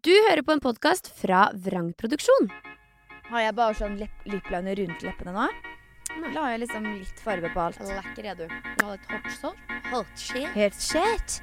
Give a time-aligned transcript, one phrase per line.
[0.00, 2.46] Du hører på en podkast fra Vrangproduksjon.
[3.28, 5.48] Har jeg bare sånn lip lippliner rundt leppene nå?
[6.22, 6.30] Nei.
[6.32, 7.82] Har jeg liksom litt farge på alt?
[7.84, 8.46] Lekker er du.
[8.48, 9.60] Du har litt hot salt.
[9.90, 10.48] Hot shit.
[10.54, 11.42] Helt shit.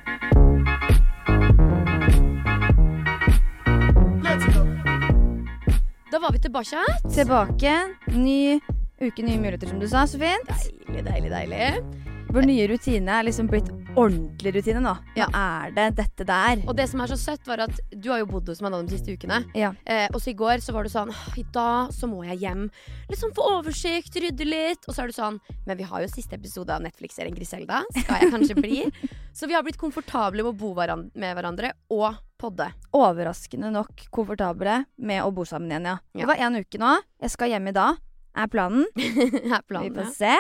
[6.10, 6.82] Da var vi tilbake.
[7.14, 7.76] Tilbake.
[8.18, 10.08] Ny uke, nye muligheter, som du sa.
[10.10, 10.50] Så fint.
[10.90, 12.26] Deilig, deilig, deilig.
[12.34, 14.94] Vår nye rutine er liksom blitt ordentlig rutine nå.
[14.94, 15.28] Nå Ja.
[15.34, 16.62] er det dette der.
[16.68, 18.82] Og det som er så søtt, var at du har jo bodd hos meg da
[18.82, 19.44] de siste ukene.
[19.58, 19.74] Ja.
[19.86, 22.40] Eh, og så i går så var du sånn «Åh, I dag så må jeg
[22.46, 22.70] hjem.
[23.10, 24.86] Liksom få oversikt, rydde litt.
[24.88, 27.84] Og så er du sånn Men vi har jo siste episode av Netflix-serien Griselda.
[27.92, 28.92] Skal jeg kanskje bli?
[29.38, 32.70] så vi har blitt komfortable med å bo med hverandre og podde.
[32.94, 35.98] Overraskende nok komfortable med å bo sammen igjen, ja.
[36.14, 36.22] Ja.
[36.22, 36.96] Det var én uke nå.
[37.24, 37.98] Jeg skal hjem i dag,
[38.38, 38.86] er planen.
[38.98, 40.14] er planen Vi får ja.
[40.14, 40.36] se.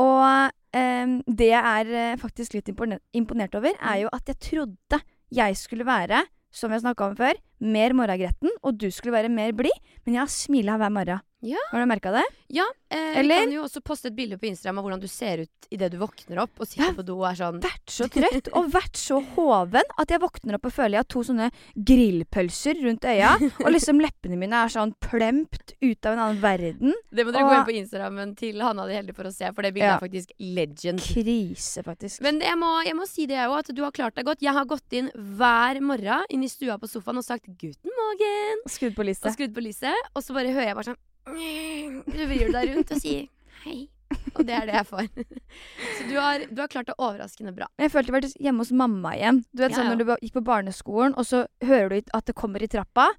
[0.00, 4.38] Og ehm, det jeg er eh, faktisk litt impone- imponert over, er jo at jeg
[4.38, 9.28] trodde jeg skulle være, som jeg snakka om før, mer morgengretten, og du skulle være
[9.30, 9.72] mer blid.
[10.06, 11.20] Men jeg har smila hver morgen.
[11.42, 11.56] Ja.
[11.70, 12.22] Har du merka det?
[12.52, 13.38] Ja, eh, Eller?
[13.40, 15.88] vi kan jo også poste et bilde på Instagram av hvordan du ser ut idet
[15.92, 16.92] du våkner opp og sitter Ja.
[16.92, 20.54] på do og er sånn Vært så trøtt og vært så hoven at jeg våkner
[20.58, 21.48] opp og føler jeg har to sånne
[22.04, 23.32] grillpølser rundt øya.
[23.64, 26.92] Og liksom leppene mine er sånn plempt ut av en annen verden.
[27.12, 29.50] Det må dere Og- gå inn på Instagrammen til Hanna de Heldige for å se,
[29.54, 29.96] for det bildet Ja.
[29.96, 31.00] er faktisk legend.
[31.00, 32.20] Krise, faktisk.
[32.20, 34.40] Men jeg må, jeg må si det òg, at du har klart deg godt.
[34.44, 38.64] Jeg har gått inn hver morgen inn i stua på sofaen og sagt 'guten morgen'
[38.70, 41.00] Skrudd på og skrudd på lyset, og så bare hører jeg bare sånn
[42.16, 43.26] Så vrir du deg rundt og sier
[43.64, 43.88] hei.
[44.34, 45.08] Og det er det jeg får.
[45.96, 47.68] Så du har, du har klart det overraskende bra.
[47.78, 49.42] Jeg følte jeg var hjemme hos mamma igjen.
[49.54, 49.94] Du vet Ja, sånn ja.
[49.94, 53.10] Når du gikk på barneskolen, og så hører du at det kommer i trappa.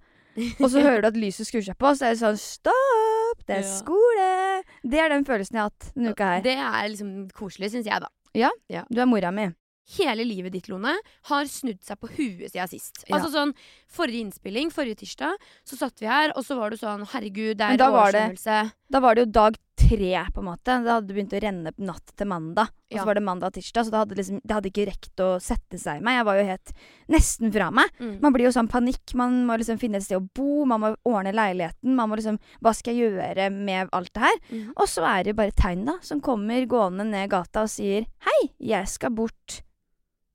[0.60, 3.46] Og så hører du at lyset skrur seg på, og så er det sånn Stopp!
[3.48, 3.72] Det er Ja.
[3.78, 4.64] skole!
[4.84, 6.42] Det er den følelsen jeg har hatt denne uka her.
[6.42, 8.08] Det er liksom koselig, syns jeg, da.
[8.36, 8.52] Ja?
[8.90, 9.50] Du er mora mi.
[9.98, 10.94] Hele livet ditt, Lone,
[11.30, 13.04] har snudd seg på huet siden sist.
[13.08, 13.18] Ja.
[13.20, 13.56] Altså sånn,
[13.92, 15.34] Forrige innspilling, forrige tirsdag,
[15.68, 18.60] så satt vi her, og så var du sånn Herregud, det er da oversvømmelse.
[18.92, 20.78] Da var det jo dag tre, på en måte.
[20.86, 22.70] Det hadde begynt å renne natt til mandag.
[22.92, 23.02] Og Ja.
[23.02, 25.28] så var det mandag og tirsdag, så det hadde, liksom, det hadde ikke rekt å
[25.44, 26.20] sette seg i meg.
[26.20, 26.72] Jeg var jo helt
[27.10, 27.90] nesten fra meg.
[28.00, 28.14] Mm.
[28.22, 29.14] Man blir jo sånn panikk.
[29.20, 31.96] Man må liksom finne et sted å bo, man må ordne leiligheten.
[31.96, 34.38] Man må liksom Hva skal jeg gjøre med alt det her?
[34.52, 34.70] Mm.
[34.78, 38.52] Og så er det bare tegn, da, som kommer gående ned gata og sier Hei,
[38.60, 39.62] jeg skal bort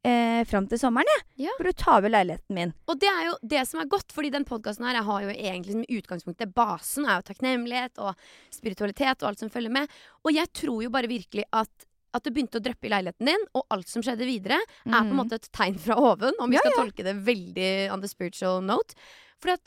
[0.07, 1.25] eh, fram til sommeren, jeg.
[1.49, 1.55] Ja.
[1.59, 2.73] For å ta over leiligheten min.
[2.87, 5.35] Og det er jo det som er godt, fordi den podkasten her jeg har jo
[5.35, 8.15] egentlig som utgangspunktet Basen er jo takknemlighet og
[8.55, 9.91] spiritualitet og alt som følger med.
[10.25, 11.87] Og jeg tror jo bare virkelig at
[12.17, 15.03] at det begynte å dryppe i leiligheten din, og alt som skjedde videre, er på
[15.03, 15.17] en Mhm.
[15.19, 18.63] måte et tegn fra oven, om vi Ja, skal tolke det veldig on the spiritual
[18.63, 18.95] note.
[19.39, 19.61] Fordi at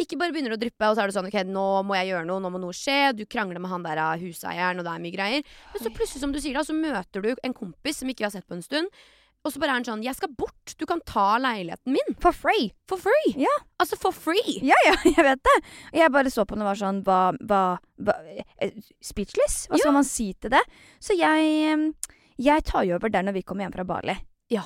[0.00, 2.08] ikke bare begynner det å dryppe, og så er det sånn OK, nå må jeg
[2.10, 3.14] gjøre noe, nå må noe skje.
[3.14, 5.44] Du krangler med han der huseieren, og det er mye greier.
[5.72, 8.24] Men så plutselig, som du sier da, så møter du en kompis som ikke vi
[8.24, 8.88] har sett på en stund.
[9.44, 10.74] Og så bare er han sånn 'Jeg skal bort.
[10.78, 12.70] Du kan ta leiligheten min For free!
[12.86, 13.34] for free'.
[13.36, 13.50] Ja.
[13.80, 14.60] Altså for free.
[14.62, 15.56] Ja, ja, jeg vet det.
[15.92, 17.62] Og jeg bare så på den og var sånn hva, hva
[18.60, 18.70] eh,
[19.02, 19.66] Speechless?
[19.68, 20.62] Hva skal man si til det?
[21.00, 21.94] Så jeg
[22.38, 24.16] Jeg tar jo over der når vi kommer hjem fra Bali.
[24.50, 24.62] Ja.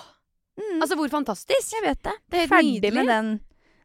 [0.56, 1.72] Mm, Altså, hvor fantastisk.
[1.72, 2.12] jeg vet det.
[2.30, 2.94] Det er Ferdig nydelig.
[2.94, 3.40] med den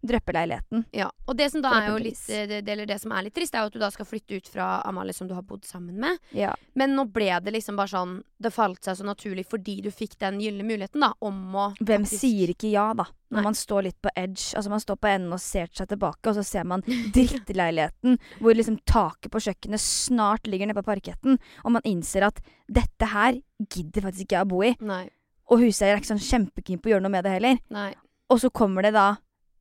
[0.06, 0.86] drøppeleiligheten.
[0.96, 3.54] Ja, og det som da er jo litt eh, det, det som er litt trist,
[3.56, 6.00] er jo at du da skal flytte ut fra Amalie som du har bodd sammen
[6.02, 6.18] med.
[6.36, 6.54] Ja.
[6.74, 10.16] Men nå ble det liksom bare sånn Det falt seg så naturlig fordi du fikk
[10.24, 13.06] den gylne muligheten, da, om å Hvem faktisk- sier ikke ja, da?
[13.32, 13.44] Når Nei.
[13.46, 14.56] man står litt på edge.
[14.60, 18.58] Altså Man står på enden og ser seg tilbake, og så ser man drittleiligheten hvor
[18.58, 23.40] liksom taket på kjøkkenet snart ligger nede på parketten, og man innser at dette her
[23.72, 24.74] gidder faktisk ikke jeg å bo i.
[24.82, 25.06] Nei.
[25.52, 27.58] Og huseier er ikke sånn kjempekeen på å gjøre noe med det heller.
[27.74, 27.92] Nei.
[28.32, 29.08] Og så kommer det da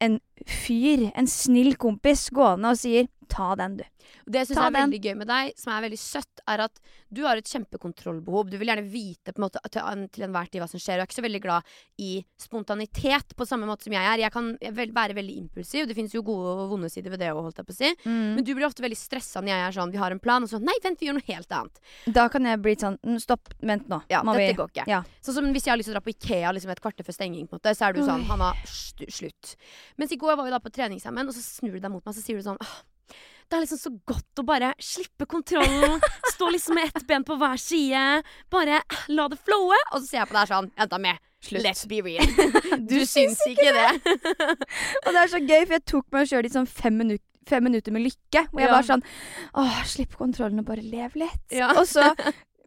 [0.01, 3.87] en fyr, en snill kompis, gående og sier 'ta den, du'.
[4.27, 4.91] Det syns jeg er den.
[4.91, 6.81] veldig gøy med deg, som er veldig søtt, er at
[7.13, 8.51] du har et kjempekontrollbehov.
[8.51, 10.99] Du vil gjerne vite på en måte til, til enhver tid hva som skjer.
[10.99, 11.63] Du er ikke så veldig glad
[11.99, 14.19] i spontanitet på samme måte som jeg er.
[14.25, 15.87] Jeg kan være veldig impulsiv.
[15.89, 17.93] Det finnes jo gode og vonde sider ved det òg, holdt jeg på å si.
[18.05, 20.49] Men du blir ofte veldig stressa når jeg er sånn, vi har en plan, og
[20.51, 21.81] så nei, vent, vi gjør noe helt annet.
[22.13, 24.03] Da kan jeg bli sånn «Mm, 'stopp, vent nå'.
[24.11, 24.87] Ja, Må dette vi- går ikke.
[24.89, 25.03] Ja.
[25.23, 27.15] Sånn som hvis jeg har lyst til å dra på Ikea liksom et kvarter før
[27.15, 28.25] stenging, på en måte, så er du sånn.
[28.25, 29.57] Hanna, slutt.
[29.99, 32.05] Mens i går var vi da på trening sammen, og så snur du deg mot
[32.05, 32.83] meg, så sier du sånn «Åh,
[33.51, 35.99] det er liksom så godt å bare slippe kontrollen.
[36.35, 38.23] Stå liksom med ett ben på hver side.
[38.53, 38.81] Bare
[39.11, 39.79] la det flowe.
[39.93, 41.65] Og så ser jeg på deg sånn Jenta mi, Slutt.
[41.67, 42.27] let's be real.
[42.91, 44.15] Du, syns ikke det.
[45.05, 47.19] Og det er så gøy, for jeg tok meg sjøl i sånn fem, minu
[47.51, 48.45] fem minutter med lykke.
[48.53, 48.75] Hvor jeg Ja.
[48.77, 49.03] var sånn
[49.59, 51.41] Åh, slipp kontrollen og bare lev litt.
[51.51, 51.73] Ja.
[51.81, 52.05] Og så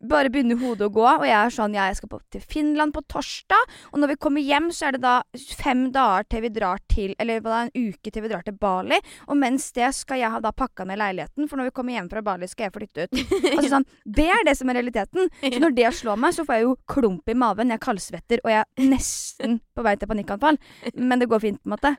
[0.09, 3.03] bare begynner hodet å gå, og jeg er sånn Jeg skal på, til Finland på
[3.11, 5.15] torsdag, og når vi kommer hjem, så er det da
[5.59, 8.99] fem dager til vi drar til Eller en uke til vi drar til Bali.
[9.27, 12.09] Og mens det skal jeg ha da pakka ned leiligheten, for når vi kommer hjem
[12.11, 13.21] fra Bali, skal jeg flytte ut.
[13.53, 13.87] Altså sånn,
[14.19, 15.29] Det er det som er realiteten.
[15.41, 18.51] Så når det slår meg, så får jeg jo klump i maven, jeg kaldsvetter, og
[18.51, 20.59] jeg er nesten på vei til panikkanfall.
[20.99, 21.93] Men det går fint, på en måte.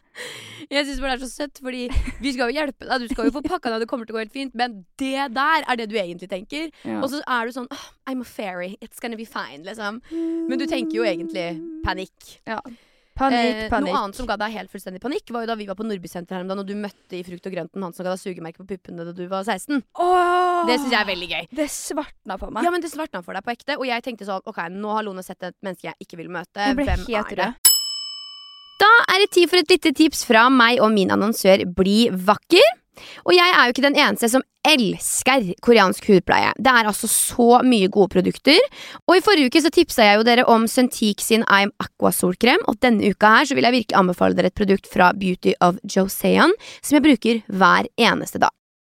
[0.71, 1.89] Jeg syns bare det er så søtt, fordi
[2.23, 3.05] vi skal jo hjelpe deg.
[3.05, 4.55] Du skal jo få pakka ned, det kommer til å gå helt fint.
[4.59, 6.71] Men det der er det du egentlig tenker.
[6.85, 7.01] Ja.
[7.01, 8.77] Og så er du sånn «Åh, I'm a fairy.
[8.81, 10.01] It's gonna be fine, liksom.
[10.11, 12.41] Men du tenker jo egentlig panikk.
[12.47, 12.61] Ja.
[13.15, 13.93] Panikk, Eh, panikk.
[13.95, 16.35] Noe annet som ga deg helt fullstendig panikk, var jo da vi var på Nordbysenteret
[16.35, 18.59] her om dagen, og du møtte i Frukt og grønten han som ga deg sugemerke
[18.59, 19.85] på puppene da du var 16.
[20.03, 20.67] Åh!
[20.67, 21.47] Det syns jeg er veldig gøy.
[21.55, 22.65] Det svartna for meg.
[22.67, 25.07] Ja, men det svartna for deg på ekte, og jeg tenkte sånn OK, nå har
[25.07, 26.59] Lone sett et menneske jeg ikke vil møte.
[26.59, 27.55] jeg ble Hvem helt er det?
[28.83, 32.67] Da er det tid for et lite tips fra meg og min annonsør Bli vakker.
[33.25, 36.55] Og jeg er jo ikke den eneste som elsker koreansk hudpleie.
[36.57, 38.61] Det er altså så mye gode produkter.
[39.09, 42.65] Og i forrige uke så tipsa jeg jo dere om Suntik sin I'm Aqua solkrem,
[42.71, 45.81] og denne uka her så vil jeg virkelig anbefale dere et produkt fra Beauty of
[45.85, 48.55] Joseon som jeg bruker hver eneste dag.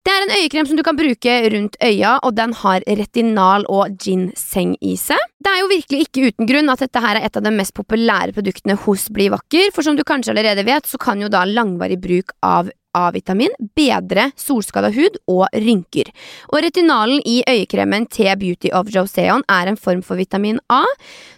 [0.06, 3.96] Det er en øyekrem som du kan bruke rundt øya, og den har retinal og
[3.98, 5.18] ginseng i seg.
[5.42, 7.74] Det er jo virkelig ikke uten grunn at dette her er et av de mest
[7.74, 11.42] populære produktene hos Bli vakker, for som du kanskje allerede vet, så kan jo da
[11.50, 16.12] langvarig bruk av A-vitamin bedre solskada hud og rynker.
[16.52, 20.84] Og retinalen i øyekremen til Beauty of Joseon er en form for vitamin A,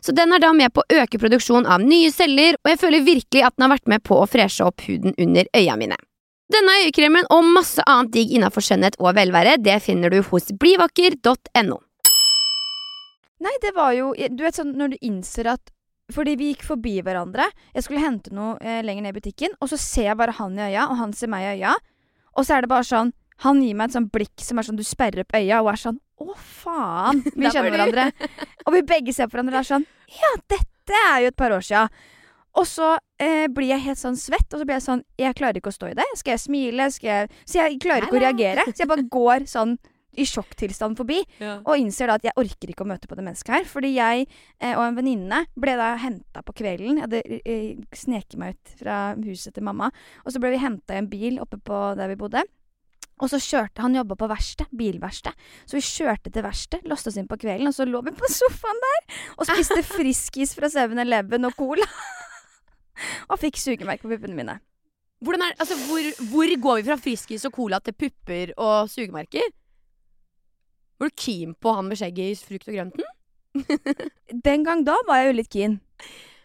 [0.02, 3.08] så den er da med på å øke produksjon av nye celler, og jeg føler
[3.08, 5.98] virkelig at den har vært med på å freshe opp huden under øya mine.
[6.48, 11.82] Denne øyekremen og masse annet digg innenfor skjønnhet og velvære, det finner du hos blivakker.no.
[13.38, 15.74] Nei, det var jo Du vet sånn når du innser at
[16.14, 17.50] Fordi vi gikk forbi hverandre.
[17.76, 20.56] Jeg skulle hente noe eh, lenger ned i butikken, og så ser jeg bare han
[20.56, 21.74] i øya, og han ser meg i øya.
[22.38, 23.14] Og så er det bare sånn
[23.44, 25.82] Han gir meg et sånn blikk som er sånn du sperrer opp øya, og er
[25.82, 27.20] sånn Å, faen!
[27.38, 28.06] Vi kjenner hverandre.
[28.66, 31.54] Og vi begge ser på hverandre og er sånn Ja, dette er jo et par
[31.54, 31.84] år sia.
[32.58, 35.60] Og så eh, blir jeg helt sånn svett, og så blir jeg sånn Jeg klarer
[35.60, 36.08] ikke å stå i det.
[36.18, 36.90] Skal jeg smile?
[36.96, 38.66] Skal jeg Så jeg klarer ikke å reagere.
[38.72, 39.76] Så jeg bare går sånn
[40.18, 41.22] i sjokktilstand forbi.
[41.64, 43.68] Og innser da at jeg orker ikke å møte på det mennesket her.
[43.70, 47.00] Fordi jeg eh, og en venninne ble da henta på kvelden.
[47.00, 49.92] Jeg hadde eh, sneket meg ut fra huset til mamma.
[50.26, 52.46] Og så ble vi henta i en bil oppe på der vi bodde.
[53.18, 55.34] Og så kjørte Han jobba på verksted, bilverksted.
[55.66, 58.30] Så vi kjørte til verksted, låste oss inn på kvelden, og så lå vi på
[58.40, 61.88] sofaen der og spiste Friskis fra 7-Eleven og Cola.
[63.32, 64.60] og fikk sugemerke på puppene mine.
[65.18, 69.50] Er, altså, hvor, hvor går vi fra Friskis og Cola til pupper og sugemerker?
[70.98, 73.14] Var du keen på han med skjegget i Frukt og grønten?
[74.48, 75.80] Den gang da var jeg jo litt keen.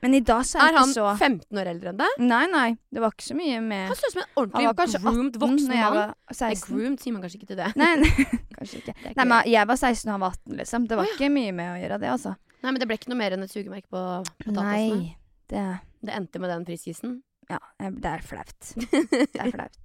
[0.02, 2.14] Men i dag så er Er han ikke så 15 år eldre enn deg?
[2.26, 2.68] Nei, nei.
[2.90, 5.70] Det var ikke så mye med Han ut som en ordentlig var 18 groomed voksen
[5.70, 6.14] mann.
[6.40, 7.68] Nei, groomed sier man kanskje ikke til det.
[7.78, 8.26] Nei, nei,
[8.58, 8.96] kanskje ikke.
[8.98, 10.88] Er Nei, men Jeg var 16 og han var 18, liksom.
[10.90, 11.18] Det var oh, ja.
[11.18, 12.34] ikke mye med å gjøre det, altså.
[12.62, 14.02] Nei, men det ble ikke noe mer enn et sugemerke på
[14.42, 14.98] potatasene.
[14.98, 15.12] Nei.
[15.52, 15.66] Det,
[16.02, 17.20] Det endte med den friskisen.
[17.52, 18.72] Ja, det er flaut.
[19.32, 19.78] Det er flaut.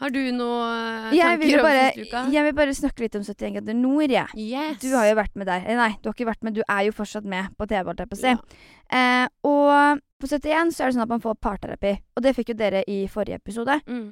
[0.00, 1.86] Har du noe Jeg vil, om bare,
[2.30, 4.28] jeg vil bare snakke litt om 71 grader nord, jeg.
[4.38, 4.78] Yes.
[4.82, 5.64] Du har jo vært med der.
[5.66, 8.04] Eh, Nei, du har ikke vært med, du er jo fortsatt med på TV, holdt
[8.04, 8.34] jeg på å si.
[8.36, 8.60] Ja.
[9.00, 11.96] Eh, og på 71 så er det sånn at man får parterapi.
[12.16, 13.80] Og det fikk jo dere i forrige episode.
[13.90, 14.06] Mm.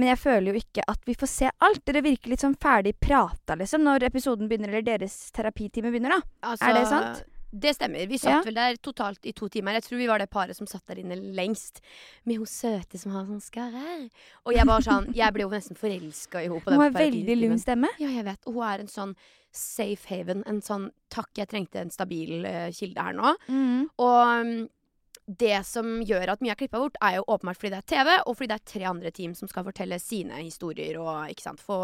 [0.00, 1.82] Men jeg føler jo ikke at vi får se alt.
[1.88, 6.48] Dere virker litt sånn ferdig prata, liksom, når episoden begynner, eller deres terapitime begynner, da.
[6.52, 7.24] Altså, Er det sant?
[7.52, 8.06] Det stemmer.
[8.08, 8.42] Vi satt Ja.
[8.42, 9.72] vel der totalt i to timer.
[9.72, 11.80] Jeg tror vi var det paret som satt der inne lengst.
[12.24, 14.10] Med hun søte som har sånn skarrer.
[14.46, 17.58] Og jeg var sånn Jeg ble jo nesten forelska i henne Hun har veldig lun
[17.58, 17.88] stemme.
[17.98, 18.38] Ja, jeg vet.
[18.46, 19.16] Og hun er en sånn
[19.52, 20.42] safe haven.
[20.46, 23.34] En sånn takk, jeg trengte en stabil uh, kilde her nå.
[23.48, 23.90] Mm.
[23.98, 24.68] Og mm,
[25.26, 28.10] det som gjør at mye er klippa bort, er jo åpenbart fordi det er TV,
[28.26, 31.62] og fordi det er tre andre team som skal fortelle sine historier og ikke sant,
[31.62, 31.78] få,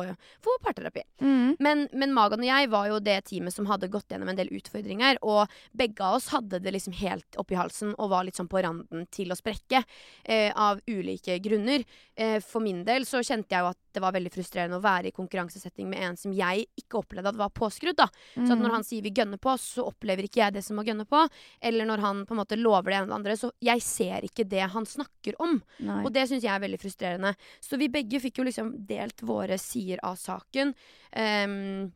[0.44, 1.04] få parterapi.
[1.22, 1.54] Mm.
[1.62, 4.50] Men, men Magan og jeg var jo det teamet som hadde gått gjennom en del
[4.58, 5.20] utfordringer.
[5.22, 8.62] Og begge av oss hadde det liksom helt oppi halsen og var litt sånn på
[8.64, 9.84] randen til å sprekke.
[10.24, 11.84] Eh, av ulike grunner.
[12.18, 15.10] Eh, for min del så kjente jeg jo at det var veldig frustrerende å være
[15.10, 17.96] i konkurransesetting med en som jeg ikke opplevde at var påskrudd.
[17.98, 18.08] da.
[18.34, 20.84] Så at når han sier vi gønner på, så opplever ikke jeg det som å
[20.86, 21.24] gønne på.
[21.60, 23.36] Eller når han på en måte lover det ene andre.
[23.38, 25.58] Så jeg ser ikke det han snakker om.
[25.84, 26.00] Nei.
[26.04, 27.34] Og det syns jeg er veldig frustrerende.
[27.64, 30.74] Så vi begge fikk jo liksom delt våre sider av saken.
[31.14, 31.88] Um,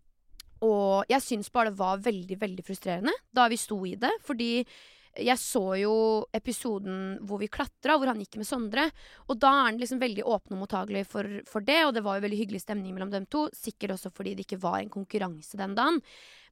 [0.62, 4.12] og jeg syns bare det var veldig, veldig frustrerende da vi sto i det.
[4.22, 4.52] Fordi
[5.12, 5.94] jeg så jo
[6.32, 8.86] episoden hvor vi klatra, hvor han gikk med Sondre.
[9.28, 12.16] Og da er han liksom veldig åpen og mottagelig for, for det, og det var
[12.16, 13.44] jo veldig hyggelig stemning mellom dem to.
[13.56, 16.00] Sikkert også fordi det ikke var en konkurranse den dagen.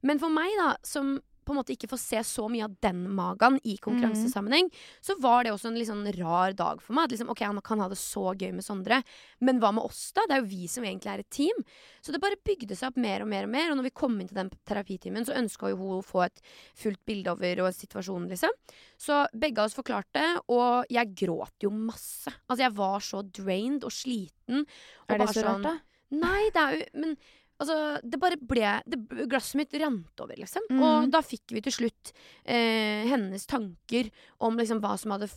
[0.05, 3.03] Men for meg, da, som på en måte ikke få se så mye av den
[3.15, 4.69] magen i konkurransesammenheng,
[5.01, 7.05] så var det også en litt sånn rar dag for meg.
[7.09, 9.03] At liksom, ok, Han kan ha det så gøy med Sondre,
[9.41, 10.21] men hva med oss, da?
[10.27, 11.63] Det er jo vi som egentlig er et team.
[12.01, 13.71] Så det bare bygde seg opp mer og mer og mer.
[13.71, 16.41] Og når vi kom inn til den terapitimen, så ønska jo hun å få et
[16.75, 18.49] fullt bilde over og situasjonen, liksom.
[18.97, 22.29] Så begge av oss forklarte, og jeg gråt jo masse.
[22.47, 24.65] Altså, jeg var så drained og sliten.
[25.07, 25.77] Og Er det så rart, sånn- da?
[26.11, 27.17] Nei, det er jo Men
[27.61, 28.97] altså, det bare ble det,
[29.31, 30.65] Glasset mitt rant over, liksom.
[30.71, 30.81] Mm.
[30.83, 32.11] Og da fikk vi til slutt
[32.43, 34.09] eh, hennes tanker
[34.41, 35.29] om liksom hva som hadde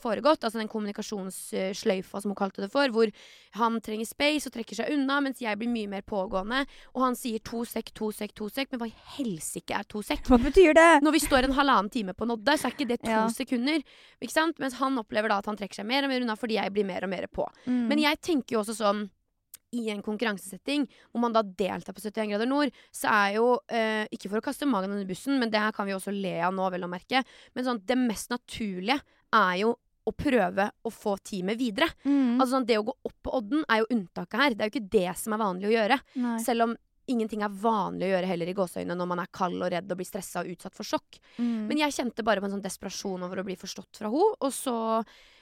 [0.00, 0.44] foregått.
[0.46, 2.88] Altså den kommunikasjonssløyfa, som hun kalte det for.
[2.94, 3.10] Hvor
[3.58, 6.64] han trenger space og trekker seg unna, mens jeg blir mye mer pågående.
[6.94, 8.72] Og han sier to sekk, to sekk, to sekk.
[8.72, 10.24] Men hva i helsike er to sekk?
[10.30, 10.88] Hva betyr det?
[11.04, 13.26] Når vi står en halvannen time på Nodde, så er ikke det to Ja.
[13.28, 13.82] sekunder.
[14.22, 14.58] Ikke sant?
[14.58, 16.86] Mens han opplever da at han trekker seg mer og mer unna fordi jeg blir
[16.86, 17.46] mer og mer på.
[17.66, 17.88] Mm.
[17.88, 19.10] Men jeg tenker jo også sånn
[19.74, 24.04] i en konkurransesetting hvor man da deltar på 71 grader nord, så er jo eh,
[24.14, 26.54] Ikke for å kaste magen under bussen, men det her kan vi også le av
[26.54, 27.24] nå, vel å merke.
[27.54, 29.00] Men sånn, det mest naturlige
[29.34, 31.88] er jo å prøve å få teamet videre.
[32.04, 32.36] Mm.
[32.36, 34.54] Altså sånn, Det å gå opp på odden er jo unntaket her.
[34.54, 36.00] Det er jo ikke det som er vanlig å gjøre.
[36.20, 36.40] Nei.
[36.44, 36.74] Selv om
[37.10, 40.00] ingenting er vanlig å gjøre heller i gåseøynene når man er kald og redd og
[40.00, 41.20] blir stressa og utsatt for sjokk.
[41.36, 41.66] Mm.
[41.68, 44.38] Men jeg kjente bare på en sånn desperasjon over å bli forstått fra henne.
[44.40, 44.76] Og så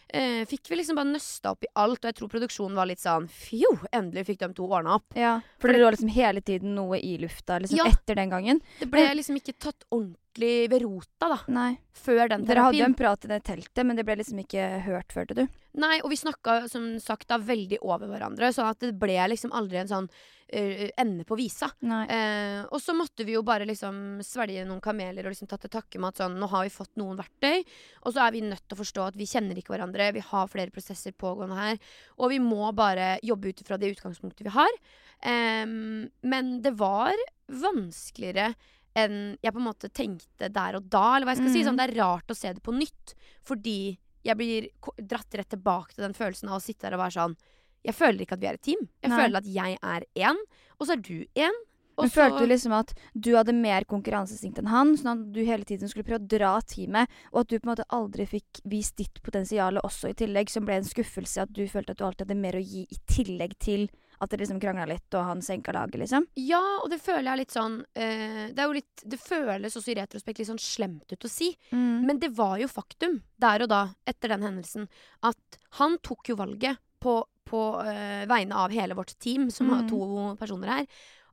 [0.09, 2.99] eh, fikk vi liksom bare nøsta opp i alt, og jeg tror produksjonen var litt
[3.01, 5.05] sånn Fjo, endelig fikk de to ordna opp.
[5.15, 7.85] ja, for det lå liksom hele tiden noe i lufta liksom Ja.
[7.93, 8.61] etter den gangen.
[8.81, 11.71] Det ble liksom ikke tatt ordentlig ved rota, da, Nei.
[11.93, 14.69] før den Dere hadde jo en prat i det teltet, men det ble liksom ikke
[14.87, 15.43] hørt, følte du?
[15.81, 19.53] Nei, og vi snakka som sagt da veldig over hverandre, sånn at det ble liksom
[19.57, 21.71] aldri en sånn uh, ende på visa.
[21.83, 25.73] Eh, og så måtte vi jo bare liksom svelge noen kameler og liksom ta til
[25.73, 27.63] takke med at sånn, nå har vi fått noen verktøy,
[28.05, 30.53] og så er vi nødt til å forstå at vi kjenner ikke hverandre, vi har
[30.53, 31.81] flere prosesser pågående her,
[32.19, 34.83] og vi må bare jobbe ut fra det utgangspunktet vi har.
[35.23, 37.15] Um, men det var
[37.47, 38.53] vanskeligere
[38.95, 41.63] enn jeg på en måte tenkte der og da, eller hva jeg skal si.
[41.63, 41.69] Mhm.
[41.69, 44.69] Sånn, det er rart å se det på nytt, fordi jeg blir
[45.01, 47.37] dratt rett tilbake til den følelsen av å sitte der og være sånn
[47.85, 48.89] Jeg føler ikke at vi er et team.
[49.03, 49.19] Jeg Nei.
[49.19, 50.37] føler at jeg er én,
[50.79, 51.51] og så er du én.
[51.99, 55.45] Men så- følte du liksom at du hadde mer konkurranseinstinkt enn han, sånn at du
[55.45, 58.61] hele tiden skulle prøve å dra teamet, og at du på en måte aldri fikk
[58.65, 62.05] vist ditt potensial også i tillegg, som ble en skuffelse at du følte at du
[62.05, 63.89] alltid hadde mer å gi i tillegg til
[64.23, 66.29] at det liksom krangla litt, og han senka laget, liksom?
[66.39, 69.91] Ja, og det føler jeg litt sånn uh, Det er jo litt Det føles også
[69.91, 71.49] i retrospekt litt sånn slemt ut å si.
[71.75, 72.05] Mm.
[72.07, 74.87] Men det var jo faktum der og da, etter den hendelsen,
[75.27, 77.17] at han tok jo valget på,
[77.51, 79.91] på uh, vegne av hele vårt team, som har Mm.
[79.91, 80.87] to personer her,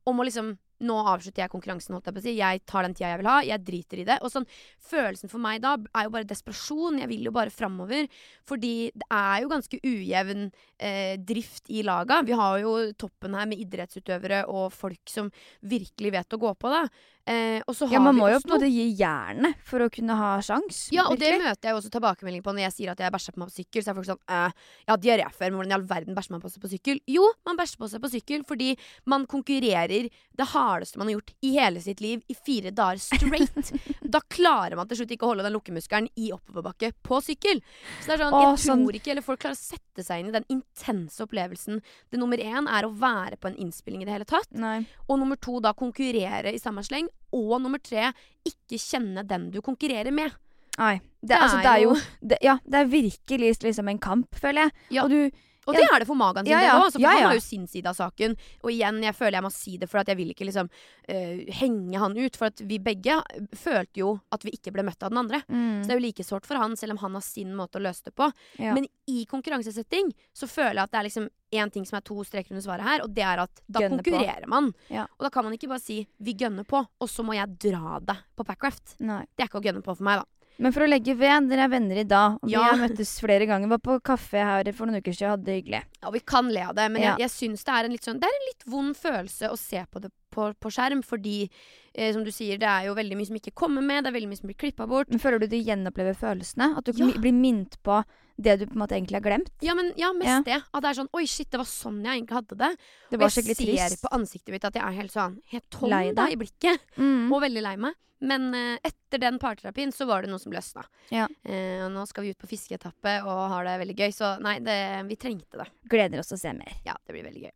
[0.10, 0.56] om å liksom
[0.86, 2.36] nå avslutter jeg konkurransen, holdt jeg på å si.
[2.40, 3.38] Jeg tar den tida jeg vil ha.
[3.46, 4.20] Jeg driter i det.
[4.24, 4.48] Og sånn,
[4.90, 7.02] Følelsen for meg da er jo bare desperasjon.
[7.04, 8.08] Jeg vil jo bare framover.
[8.50, 10.48] Fordi det er jo ganske ujevn
[10.80, 12.22] eh, drift i laga.
[12.26, 15.32] Vi har jo toppen her med idrettsutøvere og folk som
[15.62, 16.86] virkelig vet å gå på, da.
[17.30, 19.90] Eh, og så har Ja, man må jo på en måte gi jernet for å
[19.94, 20.88] kunne ha sjans.
[20.96, 23.34] Ja, og det møter jeg jo også tilbakemelding på når jeg sier at jeg bæsja
[23.36, 23.84] på meg på sykkel.
[23.86, 24.56] Så er folk sånn eh,
[24.90, 27.02] har diaré før, men hvordan i all verden bæsjer man på seg på sykkel?
[27.06, 28.72] Jo, man bæsjer på seg på sykkel fordi
[29.06, 33.72] man konkurrerer det hardeste man har gjort i hele sitt liv i fire dager straight.
[34.16, 37.62] da klarer man til slutt ikke å holde den lukkemuskelen i oppoverbakke på sykkel.
[38.02, 40.24] Så det er sånn, Åh, jeg sånn- tror ikke, eller folk klarer å sette seg
[40.24, 41.84] inn i den intense opplevelsen.
[42.10, 44.50] Det nummer én er å være på en innspilling i det hele tatt.
[44.50, 44.80] Nei.
[45.06, 47.06] Og nummer to da konkurrere i samme sleng.
[47.34, 48.12] Og nummer tre
[48.48, 50.32] ikke kjenne den du konkurrerer med.
[50.80, 50.96] Nei.
[51.22, 54.00] Det, Det altså, er det er jo jo- det, Ja, det er virkelig liksom en
[54.00, 54.72] kamp, føler jeg.
[54.92, 55.04] Ja.
[55.04, 55.30] Og du
[55.70, 56.92] Og det er det for Magan sin Ja, del òg.
[56.94, 58.36] For Ja, han har jo sin side av saken.
[58.64, 60.70] Og igjen, jeg føler jeg må si det, for at jeg vil ikke liksom
[61.08, 62.36] eh, henge han ut.
[62.36, 63.20] For vi begge
[63.56, 65.44] følte jo at vi ikke ble møtt av den andre.
[65.48, 67.78] mm, Så det er jo like sårt for han, selv om han har sin måte
[67.80, 68.32] å løse det på.
[68.60, 68.74] ja.
[68.74, 72.22] Men i konkurransesetting så føler jeg at det er liksom én ting som er to
[72.24, 74.12] streker under svaret her, og det er at da Gønne på.
[74.12, 74.72] konkurrerer man.
[74.94, 75.08] Ja.
[75.18, 78.00] Og da kan man ikke bare si 'vi gønner på', og så må jeg dra
[78.00, 78.96] det på Packraft.
[79.00, 79.26] Nei.
[79.36, 80.26] Det er ikke å gønne på for meg, da.
[80.60, 82.38] Men for å legge ved, dere er venner i dag.
[82.44, 82.60] Og Ja.
[82.60, 83.70] Vi har møttes flere ganger.
[83.72, 85.84] Var på kaffe her for noen uker siden og hadde det hyggelig.
[86.04, 87.16] Ja, vi kan le av det, men Ja.
[87.16, 89.58] jeg, jeg syns det er en litt sånn Det er en litt vond følelse å
[89.58, 91.50] se på det på, på skjerm, fordi
[91.96, 94.20] eh, som du sier, det er jo veldig mye som ikke kommer med, det er
[94.20, 95.10] veldig mye som blir klippa bort.
[95.10, 96.78] Men Føler du du gjenopplever følelsene?
[96.78, 97.08] At du Ja.
[97.18, 98.04] blir minnet på
[98.40, 99.50] det du på en måte egentlig har glemt?
[99.66, 100.42] Ja, men ja, mest Ja.
[100.48, 100.60] det.
[100.74, 102.70] At det er sånn Oi, shit, det var sånn jeg egentlig hadde det.
[103.10, 104.02] Det Og var jeg ser trist.
[104.04, 106.80] på ansiktet mitt at jeg er helt sånn Helt tom da, i blikket.
[106.98, 107.32] Mm.
[107.34, 107.94] Og veldig lei meg.
[108.22, 110.84] Men uh, etter den parterapien så var det noe som løsna.
[111.10, 111.28] Ja.
[111.48, 114.12] Uh, og nå skal vi ut på fiskeetappe og har det veldig gøy.
[114.12, 114.76] Så nei, det,
[115.08, 115.68] vi trengte det.
[115.88, 116.74] Gleder oss til å se mer.
[116.86, 117.54] Ja, det blir veldig gøy.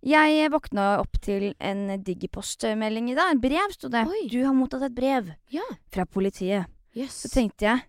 [0.00, 3.34] Jeg våkna opp til en digipostmelding i dag.
[3.34, 4.06] En brev, sto det.
[4.08, 4.22] Oi.
[4.32, 5.66] Du har mottatt et brev Ja.
[5.92, 6.64] fra politiet.
[6.96, 7.20] Yes.
[7.26, 7.82] Så tenkte jeg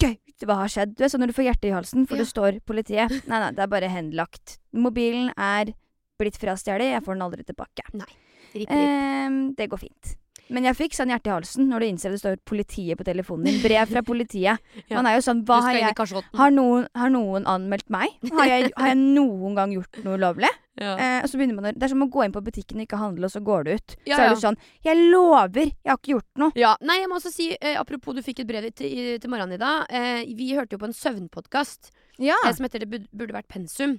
[0.00, 0.16] Gøy!
[0.40, 0.94] Hva har skjedd?
[0.96, 2.22] Du er sånn når du får hjertet i halsen, for Ja.
[2.24, 3.12] det står politiet.
[3.28, 4.58] Nei, nei, det er bare henlagt.
[4.72, 5.74] Mobilen er
[6.18, 6.94] blitt frastjålet.
[6.94, 7.84] Jeg får den aldri tilbake.
[7.92, 8.08] Nei.
[8.54, 8.70] Rip, rip.
[8.72, 10.14] Eh, det går fint.
[10.50, 13.04] Men jeg fikk sånn hjerte i halsen når du innser at det står politiet på
[13.06, 13.60] telefonen din.
[13.62, 14.58] Brev fra politiet.
[14.90, 14.96] Ja.
[14.98, 15.94] Man er jo sånn Hva har jeg
[16.34, 18.10] har noen, har noen anmeldt meg?
[18.32, 20.50] Har jeg, har jeg noen gang gjort noe ulovlig?
[20.80, 20.94] Ja.
[20.96, 22.86] Eh, og så begynner man å, Det er som å gå inn på butikken og
[22.86, 23.94] ikke handle, og så går du ut.
[24.08, 25.66] Ja, så er du sånn Jeg lover!
[25.68, 26.54] Jeg har ikke gjort noe.
[26.56, 29.28] Ja, nei, jeg må også si, eh, Apropos du fikk et brev til, i- til
[29.28, 29.84] morgenen i dag.
[29.92, 31.90] Eh, vi hørte jo på en søvnpodkast
[32.22, 32.38] Ja.
[32.48, 33.98] som heter Det burde vært pensum.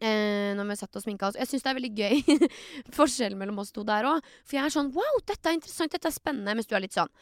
[0.00, 1.38] Eh, når vi satt og sminka oss.
[1.38, 2.48] Jeg syns det er veldig gøy
[2.98, 4.24] forskjellen mellom oss to der òg.
[4.42, 6.56] For jeg er sånn wow, dette er interessant, dette er spennende.
[6.58, 7.12] Mens du er litt sånn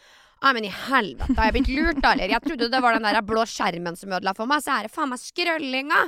[0.43, 2.33] Nei, men i helvete, har jeg blitt lurt, da, eller?
[2.35, 4.91] Jeg trodde det var den der blå skjermen som ødela for meg, så er det
[4.91, 6.01] faen meg skrøllinga!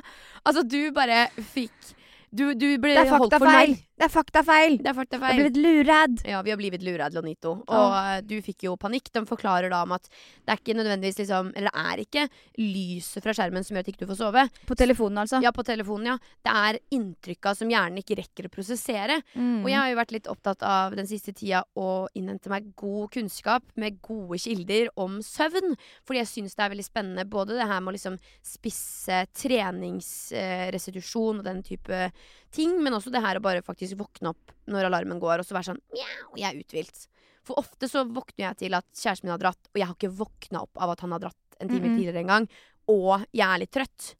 [0.42, 1.92] Altså, du bare fikk
[2.34, 3.76] Du, du ble holdt for narr.
[3.94, 4.72] Det er faktafeil!
[4.80, 5.36] Det er Jeg har faktafeil.
[5.38, 6.14] blitt lurad.
[6.26, 7.52] Ja, vi har blitt lurad, Lonito.
[7.62, 9.06] Og eh, du fikk jo panikk.
[9.14, 12.24] De forklarer da om at det er ikke nødvendigvis liksom Eller det er ikke
[12.58, 14.42] lyset fra skjermen som gjør at ikke du får sove.
[14.66, 15.38] På telefonen, altså.
[15.44, 16.16] Ja, på telefonen, ja.
[16.42, 19.20] Det er inntrykka som hjernen ikke rekker å prosessere.
[19.38, 19.62] Mm.
[19.62, 23.12] Og jeg har jo vært litt opptatt av den siste tida å innhente meg god
[23.14, 25.78] kunnskap med gode kilder om søvn.
[26.02, 31.38] Fordi jeg syns det er veldig spennende både det her med å liksom spisse treningsrestitusjon
[31.38, 32.10] og den type
[32.54, 35.56] ting, men også det her å bare faktisk våkne opp når alarmen går, og så
[35.58, 37.06] være sånn mjau, jeg er uthvilt.
[37.44, 40.14] For ofte så våkner jeg til at kjæresten min har dratt, og jeg har ikke
[40.22, 41.96] våkna opp av at han har dratt en time Mhm.
[41.98, 42.48] tidligere en gang,
[42.88, 44.14] og jeg er litt trøtt.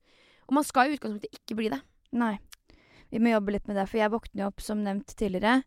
[0.49, 1.81] Og man skal i utgangspunktet ikke bli det.
[2.13, 2.39] Nei.
[3.11, 5.63] Vi må jobbe litt med det, for jeg våkner jo opp, som nevnt tidligere,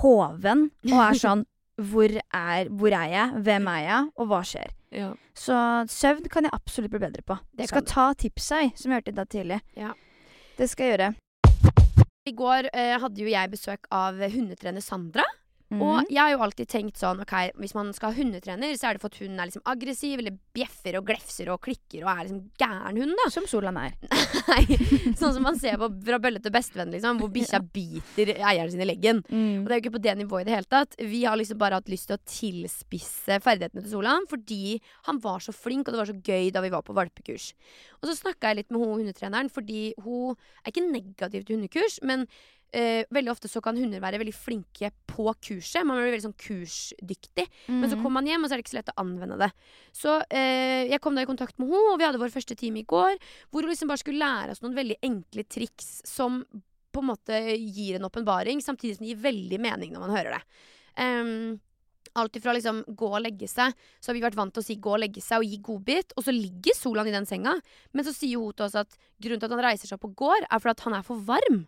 [0.00, 1.44] hoven, og er sånn
[1.82, 3.42] hvor er, hvor er jeg?
[3.42, 4.10] Hvem er jeg?
[4.20, 4.70] Og hva skjer?
[4.92, 5.14] Ja.
[5.34, 5.56] Så
[5.88, 7.38] søvn kan jeg absolutt bli bedre på.
[7.56, 9.60] Det skal ta tipsa, som jeg hørte i dag tidlig.
[9.74, 9.92] Ja.
[10.58, 11.14] Det skal jeg gjøre.
[12.22, 15.24] I går eh, hadde jo jeg besøk av hundetrener Sandra.
[15.72, 15.82] Mhm.
[15.82, 18.96] Og jeg har jo alltid tenkt sånn Ok, hvis man skal ha hundetrener, så er
[18.98, 22.26] det for at hunden er liksom aggressiv, eller bjeffer og glefser og klikker og er
[22.26, 23.28] liksom gæren hund, da.
[23.32, 23.94] Som Solan er.
[24.52, 24.64] Nei,
[25.16, 28.82] sånn som man ser på Fra bølle til bestevenn, liksom, hvor bikkja biter eieren sin
[28.84, 29.22] i leggen.
[29.32, 30.96] Og det er jo ikke på det nivået i det hele tatt.
[30.98, 35.40] Vi har liksom bare hatt lyst til å tilspisse ferdighetene til Solan fordi han var
[35.44, 37.52] så flink, og det var så gøy da vi var på valpekurs.
[38.02, 42.00] Og så snakka jeg litt med hun hundetreneren, fordi hun er ikke negativ til hundekurs,
[42.02, 42.26] men
[42.72, 45.84] eh, veldig ofte så kan hunder være veldig flinke på kurset.
[45.84, 47.46] Man blir veldig sånn kursdyktig.
[47.68, 48.02] Men så Mhm.
[48.02, 49.50] kommer man hjem, og så er det ikke så lett å anvende det.
[49.92, 52.78] Så eh, jeg kom da i kontakt med henne, og vi hadde vår første time
[52.80, 53.18] i går,
[53.50, 56.44] hvor hun liksom bare skulle lære oss noen veldig enkle triks som
[56.92, 60.32] på en måte gir en åpenbaring, samtidig som det gir veldig mening når man hører
[60.38, 60.42] det.
[60.98, 61.60] Um,
[62.14, 64.74] Alt ifra liksom gå og legge seg, så har vi vært vant til å si
[64.76, 67.54] gå og legge seg og gi godbit, og så ligger Solan i den senga.
[67.94, 70.16] Men så sier hun til oss at grunnen til at han reiser seg opp og
[70.16, 71.62] går, er fordi at han er for varm.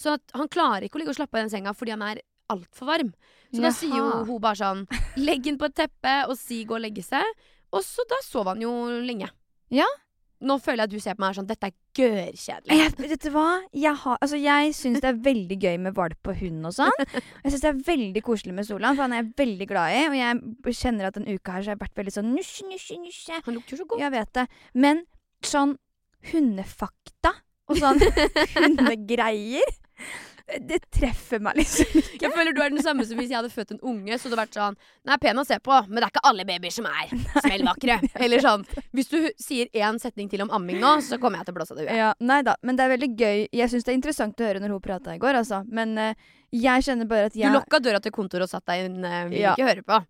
[0.00, 2.04] Så at han klarer ikke å ligge og slappe av i den senga fordi han
[2.06, 3.12] er altfor varm.
[3.52, 4.84] Så da sier jo hun bare sånn
[5.20, 7.26] Legg den på et teppe og si gå og legge seg.
[7.74, 8.72] Og så da sov han jo
[9.04, 9.28] lenge.
[9.70, 9.86] Ja.
[10.40, 12.78] Nå føler jeg at du ser på meg og er sånn Dette er gørrkjedelig.
[13.12, 13.44] Vet du hva?
[13.76, 16.94] Jeg, har, altså jeg syns det er veldig gøy med valp og hund og sånn.
[17.44, 20.00] Jeg syns det er veldig koselig med Solan, for han er jeg veldig glad i.
[20.08, 22.96] Og jeg kjenner at denne uka her så har jeg vært veldig sånn nusje, nusje,
[23.02, 23.40] nusje.
[23.46, 24.00] Han lukter så godt.
[24.00, 24.46] Jeg vet det.
[24.86, 25.04] Men
[25.44, 25.76] sånn
[26.32, 27.34] hundefakta
[27.70, 28.00] og sånn
[28.56, 29.76] hundegreier
[30.66, 32.16] Det treffer meg liksom ikke.
[32.24, 34.32] Jeg føler du er den samme som hvis jeg hadde født en unge, så hadde
[34.34, 34.74] det vært sånn
[35.06, 37.12] Den er pen å se på, men det er ikke alle babyer som er
[37.44, 37.98] smellvakre.
[38.26, 38.64] Eller sånn.
[38.90, 41.76] Hvis du sier én setning til om amming nå, så kommer jeg til å blåse
[41.76, 41.98] av det i.
[42.00, 43.44] Ja, nei da, men det er veldig gøy.
[43.60, 45.60] Jeg syns det er interessant å høre når hun prata i går, altså.
[45.70, 48.88] Men uh, jeg kjenner bare at jeg Du lukka døra til kontoret og satt deg
[48.88, 48.98] inn.
[49.06, 49.54] uh, Vil Ja.
[49.54, 50.00] ikke høre på.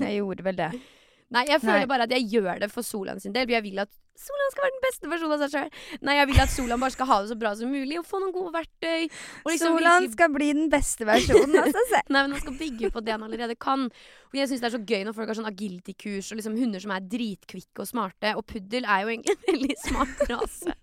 [0.00, 0.70] Jeg gjorde vel det.
[1.30, 1.90] Nei, jeg føler Nei.
[1.90, 3.46] bare at jeg gjør det for Solan sin del.
[3.54, 3.90] Jeg vil at
[4.20, 5.68] Solan skal være den beste versjonen av seg sjøl.
[6.04, 8.18] Nei, jeg vil at Solan bare skal ha det så bra som mulig og få
[8.20, 9.06] noen gode verktøy.
[9.46, 12.10] Og liksom Solan virkelig- skal bli den beste versjonen av seg selv.
[12.12, 13.86] Nei, men Han skal bygge på det han allerede kan.
[14.30, 16.82] Og jeg synes Det er så gøy når folk har sånn agility-kurs og liksom hunder
[16.84, 18.34] som er dritkvikke og smarte.
[18.36, 20.74] Og puddel er jo egentlig en veldig smart rase.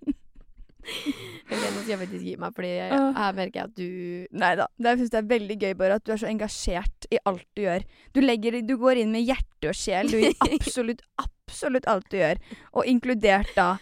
[1.51, 4.53] Eller nå skal jeg faktisk gi meg, Fordi jeg, her merker jeg at du Nei
[4.59, 4.67] da.
[4.83, 7.63] Jeg syns det er veldig gøy bare at du er så engasjert i alt du
[7.63, 7.85] gjør.
[8.15, 12.19] Du, legger, du går inn med hjerte og sjel du, i absolutt, absolutt alt du
[12.19, 12.41] gjør.
[12.75, 13.75] Og inkludert da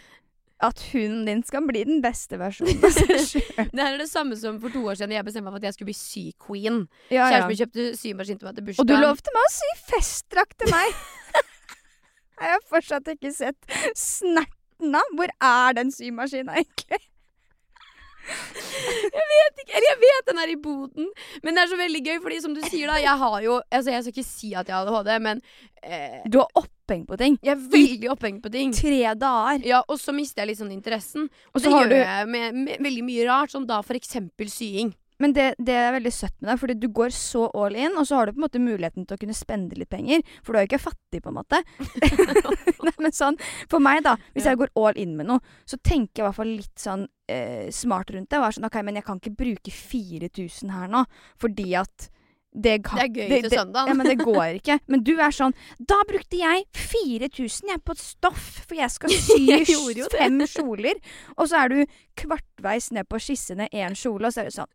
[0.63, 3.65] at hunden din skal bli den beste versjonen av seg sjøl.
[3.73, 5.67] Det her er det samme som for to år siden jeg bestemte meg for at
[5.67, 6.79] jeg skulle bli syqueen.
[7.09, 7.25] Ja, ja.
[7.27, 10.71] Kjæresten min kjøpte symaskin til meg til Og du lovte meg å sy festdrakt til
[10.73, 11.01] meg!
[12.35, 15.11] Jeg har fortsatt ikke sett snerten av.
[15.15, 17.01] Hvor er den symaskina egentlig?
[18.25, 21.09] jeg vet ikke, eller jeg vet den er i boden,
[21.45, 23.91] men det er så veldig gøy, fordi som du sier da, jeg har jo Altså,
[23.93, 25.41] jeg skal ikke si at jeg har ADHD, men
[25.83, 27.37] eh, Du har opphengt på ting.
[27.45, 28.73] jeg er veldig opphengt på ting.
[28.73, 29.61] Tre dager.
[29.65, 31.29] Ja, og så mister jeg litt sånn interessen.
[31.53, 33.93] Og så det har gjør du- jeg med, med veldig mye rart, som da for
[33.93, 34.95] eksempel sying.
[35.19, 38.07] Men det, det er veldig søtt med deg, fordi du går så all in, og
[38.09, 40.23] så har du på en måte muligheten til å kunne spende litt penger.
[40.43, 41.61] For du er jo ikke fattig, på en måte.
[42.85, 43.37] Nei, men sånn,
[43.71, 44.51] For meg, da, hvis Ja.
[44.53, 47.69] jeg går all in med noe, så tenker jeg i hvert fall litt sånn eh,
[47.71, 48.41] smart rundt det.
[48.43, 51.05] Er sånn, ok, Men jeg kan ikke bruke 4000 her nå,
[51.41, 52.09] fordi at
[52.55, 53.87] det, ga- Det er gøy det, til søndag.
[53.89, 54.77] Ja, men det går ikke.
[54.87, 59.11] Men du er sånn Da brukte jeg 4000 jeg på et stoff, for jeg skal
[59.27, 61.01] sy fem kjoler.
[61.35, 61.81] Og så er du
[62.15, 64.71] kvartveis ned på å skisse ned én kjole, og så er det sånn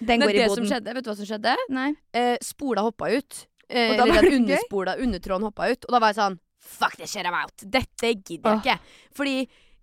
[0.00, 1.54] Den går i det som skjedde, vet du hva som skjedde?
[1.72, 1.90] Nei.
[2.12, 3.44] Eh, spola hoppa ut.
[3.68, 5.86] Eh, Og da var det underspola, undertråden hoppa ut.
[5.88, 7.54] Og da var jeg sånn Fuck this shit I'm out.
[7.62, 8.78] Dette gidder jeg ikke.
[9.14, 9.36] Fordi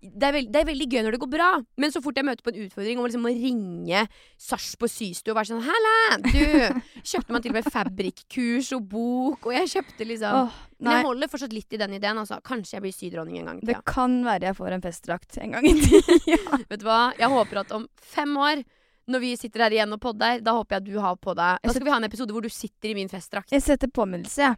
[0.04, 1.46] det er, veld, det er veldig gøy når det går bra,
[1.80, 4.02] men så fort jeg møter på en utfordring og liksom må ringe
[4.36, 6.82] Sarpsborg systue og være sånn 'Halla, du!'
[7.14, 11.08] Kjøpte meg til og med fabrikkurs og bok, og jeg kjøpte liksom oh, Men jeg
[11.08, 12.20] holder fortsatt litt i den ideen.
[12.20, 12.42] Altså.
[12.44, 13.64] Kanskje jeg blir sydronning en gang.
[13.64, 16.60] i Det kan være jeg får en festdrakt en gang i tida.
[16.70, 17.02] Vet du hva?
[17.16, 18.66] Jeg håper at om fem år,
[19.08, 21.60] når vi sitter her igjen og podder, da håper jeg at du har på deg
[21.64, 23.52] Da skal vi ha en episode hvor du sitter i min festdrakt.
[23.52, 24.56] Jeg setter påminnelse, jeg.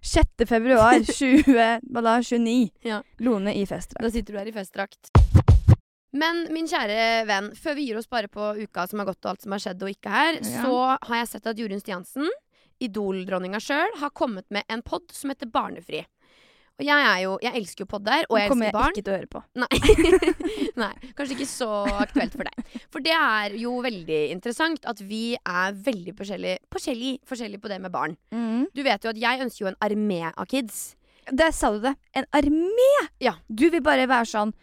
[0.00, 0.44] 6.
[0.46, 2.70] februar 20, da, 29.
[2.86, 3.00] Ja.
[3.26, 4.04] Lone i festdrakt.
[4.04, 5.10] Da sitter du her i festdrakt.
[6.18, 9.32] Men min kjære venn, før vi gir oss bare på uka som har gått og
[9.34, 10.62] alt som har skjedd og ikke her, Ja.
[10.62, 10.76] så
[11.10, 12.30] har jeg sett at Jorunn Stiansen,
[12.80, 16.04] Idol-dronninga sjøl, har kommet med en pod som heter Barnefri.
[16.78, 18.92] Og jeg er jo Jeg elsker jo podder, og Det jeg kommer elsker jeg barn.
[18.94, 19.42] ikke til å høre på.
[19.58, 20.68] Nei.
[20.84, 21.70] Nei, kanskje ikke så
[22.04, 22.76] aktuelt for deg.
[22.94, 27.80] For det er jo veldig interessant at vi er veldig forskjellige forskjellige, forskjellige på det
[27.82, 28.14] med barn.
[28.74, 30.94] Du vet jo at jeg ønsker jo en armé av kids.
[31.28, 31.94] Der sa du det.
[32.16, 32.90] En armé!
[33.20, 33.34] Ja.
[33.50, 34.54] Du vil bare være sånn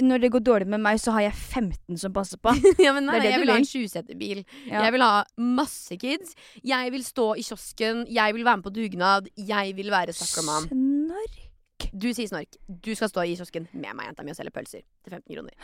[0.00, 2.52] Når det går dårlig med meg, så har jeg 15 som passer på.
[2.84, 4.38] ja, men nei, Det det jeg vil ha en sjuseterbil.
[4.70, 4.84] Ja.
[4.86, 6.32] Jeg vil ha masse kids.
[6.64, 8.06] Jeg vil stå i kiosken.
[8.08, 9.28] Jeg vil være med på dugnad.
[9.36, 10.70] Jeg vil være sackerman.
[11.76, 11.90] Snork.
[11.92, 12.56] Du sier snork.
[12.66, 15.54] Du skal stå i kiosken med meg, jenta mi, og selge pølser til 15 kroner.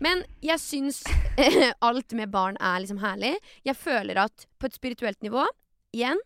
[0.00, 1.02] Men jeg syns
[1.80, 3.36] alt med barn er liksom herlig.
[3.64, 5.44] Jeg føler at på et spirituelt nivå,
[5.94, 6.18] igjen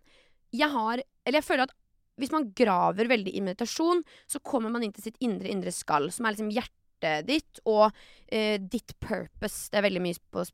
[0.52, 1.72] Jeg har Eller jeg føler at
[2.18, 6.10] hvis man graver veldig i meditasjon, så kommer man inn til sitt indre, indre skall,
[6.12, 6.81] som er liksom hjertet
[7.26, 7.90] ditt og
[8.32, 9.68] eh, ditt purpose.
[9.72, 10.44] Det er veldig mye, på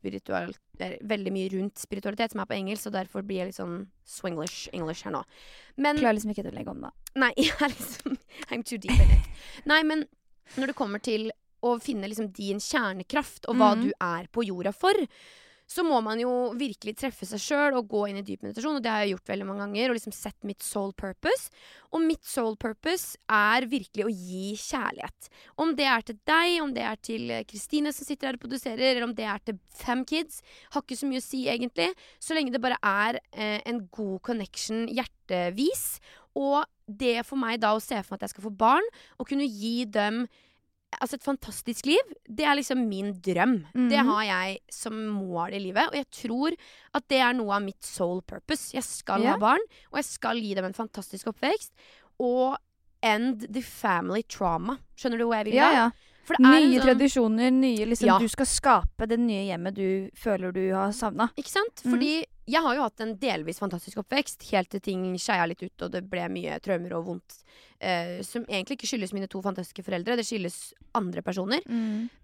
[1.11, 4.69] veldig mye rundt spiritualitet som er på engelsk, og derfor blir jeg litt sånn swinglish
[4.73, 5.23] english her nå.
[5.77, 6.91] Men Klarer liksom ikke å legge om, da.
[7.19, 8.17] Nei, jeg er liksom
[8.49, 9.29] I'm too deep in it.
[9.69, 10.05] Nei, men
[10.57, 11.29] når det kommer til
[11.61, 13.81] å finne liksom din kjernekraft og hva Mhm.
[13.83, 14.95] du er på jorda for,
[15.69, 18.79] så må man jo virkelig treffe seg sjøl og gå inn i dyp meditasjon.
[18.79, 19.91] Og det har jeg gjort veldig mange ganger.
[19.91, 21.51] Og liksom sett mitt soul purpose.
[21.93, 25.29] Og mitt soul purpose er virkelig å gi kjærlighet.
[25.61, 28.43] Om det er til deg, om det er til eh, Kristine som sitter her og
[28.47, 30.41] produserer, eller om det er til fem kids,
[30.73, 31.91] har ikke så mye å si egentlig.
[32.17, 35.85] Så lenge det bare er eh, en god connection hjertevis.
[36.39, 39.29] Og det for meg da å se for meg at jeg skal få barn, og
[39.29, 40.25] kunne gi dem
[41.01, 43.65] Altså et fantastisk liv, det er liksom min drøm.
[43.73, 44.07] Det Mhm.
[44.09, 45.87] har jeg som mål i livet.
[45.87, 46.51] Og jeg tror
[46.95, 48.73] at det er noe av mitt soul purpose.
[48.73, 49.33] Jeg skal yeah.
[49.33, 49.59] ha barn,
[49.91, 51.71] og jeg skal gi dem en fantastisk oppvekst.
[52.19, 52.57] Og
[53.03, 54.77] end the family trauma.
[54.97, 55.53] Skjønner du hvor jeg vil?
[55.55, 55.89] Ja, ja.
[56.39, 58.19] Nye sånn- tradisjoner, nye liksom Ja.
[58.19, 61.29] Du skal skape det nye hjemmet du føler du har savna.
[61.37, 61.75] Ikke sant?
[61.83, 65.61] Fordi Fordi jeg har jo hatt en delvis fantastisk oppvekst, helt til ting skeia litt
[65.63, 67.43] ut, og det ble mye traumer og vondt.
[67.81, 71.61] eh, som egentlig ikke skyldes mine to fantastiske foreldre, det skyldes andre personer.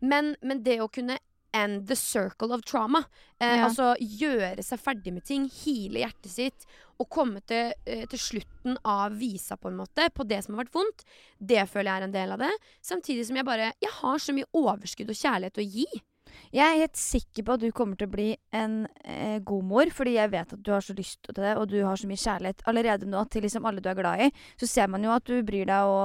[0.01, 1.15] Men, men det å kunne
[1.55, 2.99] end the circle of trauma,
[3.39, 3.69] eh, Ja.
[3.69, 6.65] altså gjøre seg ferdig med ting, hile hjertet sitt,
[6.99, 10.65] og komme til, eh, til slutten av visa, på en måte, på det som har
[10.65, 11.05] vært vondt,
[11.39, 12.51] det føler jeg er en del av det.
[12.83, 15.85] Samtidig som jeg bare Jeg har så mye overskudd og kjærlighet å gi.
[16.55, 19.91] Jeg er helt sikker på at du kommer til å bli en eh, god mor,
[19.93, 22.21] fordi jeg vet at du har så lyst til det, og du har så mye
[22.21, 24.31] kjærlighet allerede nå til liksom alle du er glad i.
[24.61, 26.03] Så ser man jo at du bryr deg og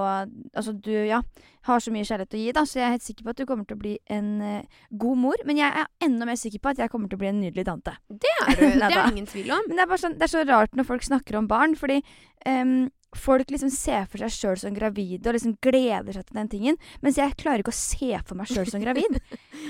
[0.57, 1.21] Altså, du, ja,
[1.69, 3.47] har så mye kjærlighet å gi, da, så jeg er helt sikker på at du
[3.49, 5.43] kommer til å bli en eh, god mor.
[5.49, 7.67] Men jeg er enda mer sikker på at jeg kommer til å bli en nydelig
[7.69, 7.95] tante.
[8.09, 8.65] Det er du.
[8.81, 9.69] det er ingen tvil om.
[9.69, 12.01] Men det er, bare sånn, det er så rart når folk snakker om barn, fordi
[12.49, 16.51] ehm, folk liksom ser for seg sjøl som gravide og liksom gleder seg til den
[16.53, 16.77] tingen.
[17.03, 19.19] Mens jeg klarer ikke å se for meg sjøl som gravid.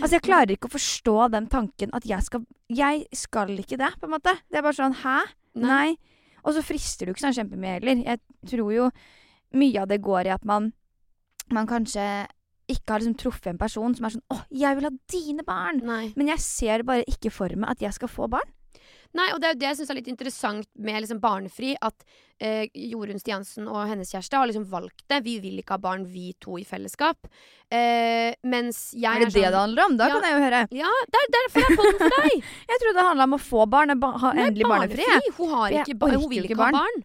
[0.00, 3.94] altså Jeg klarer ikke å forstå den tanken at jeg skal Jeg skal ikke det,
[4.00, 4.36] på en måte.
[4.50, 5.20] Det er bare sånn Hæ?
[5.60, 5.96] Nei.
[6.44, 8.04] Og så frister du ikke sånn kjempemye heller.
[8.04, 8.20] Jeg
[8.52, 8.90] tror jo
[9.56, 10.72] mye av det går i at man
[11.50, 12.28] Man kanskje
[12.70, 15.82] ikke har liksom truffet en person som er sånn 'Å, jeg vil ha dine barn'.
[15.82, 16.12] Nei.
[16.14, 18.46] Men jeg ser bare ikke for meg at jeg skal få barn.
[19.18, 22.04] Nei, og det er jo det jeg syns er litt interessant med liksom barnefri, at
[22.38, 25.18] eh, Jorunn Stiansen og hennes kjæreste har liksom valgt det.
[25.26, 27.26] Vi vil ikke ha barn, vi to i fellesskap.
[27.70, 29.96] Eh, mens jeg Er det det sånn, det handler om?
[29.98, 30.14] Da Ja.
[30.14, 30.62] kan jeg jo høre.
[30.78, 32.44] Ja, der, derfor er podden for deg!
[32.70, 33.94] Jeg trodde det handla om å få barn.
[34.00, 35.04] Ba, ha Nei, endelig barnefri.
[35.10, 35.34] barnefri.
[35.38, 36.74] Hun, har ikke, ba hun vil ikke barn.
[36.78, 37.04] ha barn.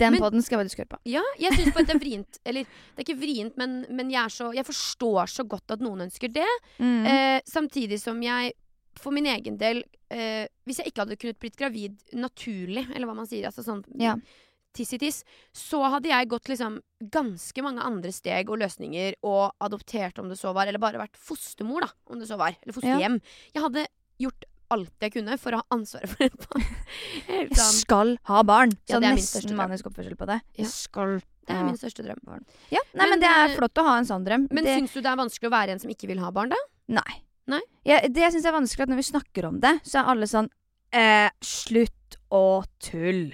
[0.00, 0.98] Den Men- podden skal jeg faktisk høre på.
[1.04, 2.38] Ja, jeg syns på at det er vrient.
[2.48, 5.80] Eller det er ikke vrient, men, men jeg, er så, jeg forstår så godt at
[5.84, 6.48] noen ønsker det.
[6.80, 7.04] Mm.
[7.06, 8.52] Eh, samtidig som jeg
[9.02, 13.16] for min egen del eh, Hvis jeg ikke hadde kunnet blitt gravid naturlig, eller hva
[13.18, 14.16] man sier, altså sånn Ja.
[14.76, 15.22] tiss i tiss,
[15.56, 16.80] så hadde jeg gått liksom
[17.12, 21.16] ganske mange andre steg og løsninger og adoptert om det så var, eller bare vært
[21.16, 22.58] fostermor, da, om det så var.
[22.62, 23.16] Eller fosterhjem.
[23.54, 23.86] Jeg hadde
[24.20, 26.66] gjort alt jeg kunne for å ha ansvaret for et barn.
[27.26, 27.80] Jeg sånn.
[27.80, 28.74] skal ha barn.
[28.86, 30.40] Ja, Sånn det er min største nesten manisk oppførsel på det.
[30.58, 32.18] Jeg skal Det er min største drøm.
[32.74, 34.48] Ja, nei, men, Men, det er flott å ha en sånn drøm.
[34.50, 36.50] Men det, syns du det er vanskelig å være en som ikke vil ha barn,
[36.50, 36.58] da?
[36.98, 37.22] nei.
[37.50, 37.60] Nei?
[37.86, 40.48] Ja, det jeg er vanskelig, at når vi snakker om det, så er alle sånn
[40.92, 43.28] eh, Slutt å tull.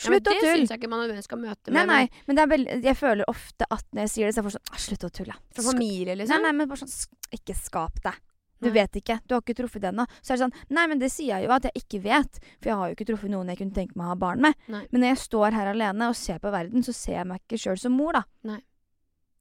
[0.00, 0.56] Men Slutt å det tulle.
[0.62, 3.28] syns jeg ikke man nødvendigvis skal møte med, nei, men det er veldig, jeg føler
[3.28, 5.36] ofte at når jeg sier det, så er folk sånn «Ah, Slutt å tulle.
[5.52, 6.40] fra familie, liksom.
[6.46, 8.16] nei, men bare sånn Ikke skap deg.
[8.60, 8.74] Du Nei.
[8.76, 9.18] vet ikke.
[9.24, 10.04] Du har ikke truffet det ennå.
[10.20, 12.40] Så er det sånn Nei, men det sier jeg jo at jeg ikke vet.
[12.60, 14.58] For jeg har jo ikke truffet noen jeg kunne tenke meg å ha barn med.
[14.68, 14.82] Nei.
[14.92, 17.60] Men når jeg står her alene og ser på verden, så ser jeg meg ikke
[17.62, 18.24] sjøl som mor, da.
[18.50, 18.58] Nei.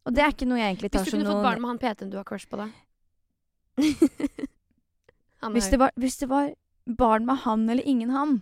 [0.07, 1.49] Og det er ikke noe jeg egentlig tar som noen Hvis du kunne fått noe
[1.49, 2.69] barn med han PT-en du har crush på, da?
[5.53, 6.51] Hvis det, var, hvis det var
[6.97, 8.41] barn med han eller ingen han,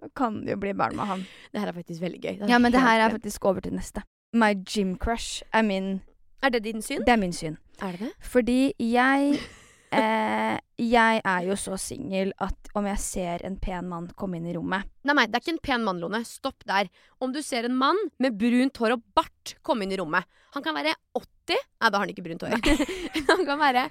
[0.00, 1.26] da kan det jo bli barn med han.
[1.52, 2.48] det her er faktisk veldig gøy.
[2.48, 4.04] Ja, men det her er faktisk over til neste.
[4.32, 6.00] My gym crush er min
[6.42, 7.02] Er det din syn?
[7.04, 7.58] Det er min syn.
[7.82, 8.12] Er det det?
[8.20, 9.40] Fordi jeg
[9.92, 14.46] eh, Jeg er jo så singel at om jeg ser en pen mann komme inn
[14.46, 16.22] i rommet Nei, nei, det er ikke en pen mann, Lone.
[16.24, 16.88] Stopp der.
[17.20, 20.64] Om du ser en mann med brunt hår og bart komme inn i rommet Han
[20.64, 22.56] kan være 80 Nei, da har han ikke brunt hår.
[23.30, 23.86] han kan være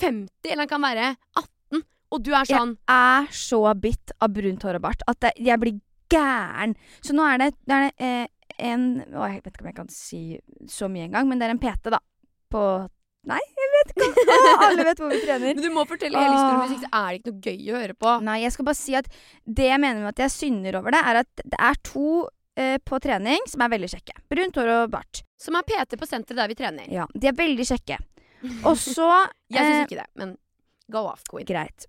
[0.00, 1.84] 50, eller han kan være 18.
[2.14, 5.34] Og du er sånn Jeg er så bitt av brunt hår og bart at det,
[5.42, 5.78] jeg blir
[6.12, 6.76] gæren.
[7.02, 8.26] Så nå er det, det er eh,
[8.70, 10.20] en å, Jeg vet ikke om jeg kan si
[10.70, 12.02] så mye engang, men det er en PT, da.
[12.52, 12.64] På
[13.24, 14.06] Nei, jeg vet ikke.
[14.34, 15.46] Å, alle vet hvor vi trener.
[15.54, 17.96] Men du må fortelle hele historien, hvis ikke er det ikke noe gøy å høre
[18.04, 18.10] på.
[18.26, 19.08] Nei, jeg skal bare si at
[19.60, 22.08] det jeg mener med at jeg synder over det, er at det er to
[22.56, 24.16] eh, på trening som er veldig kjekke.
[24.30, 25.22] Brunt hår og bart.
[25.40, 26.88] Som er PT på senteret der vi trener.
[26.92, 27.98] Ja, de er veldig kjekke.
[28.68, 29.08] Og så
[29.52, 30.36] Jeg syns eh, ikke det, men
[30.92, 31.46] go off, queen.
[31.48, 31.86] Greit.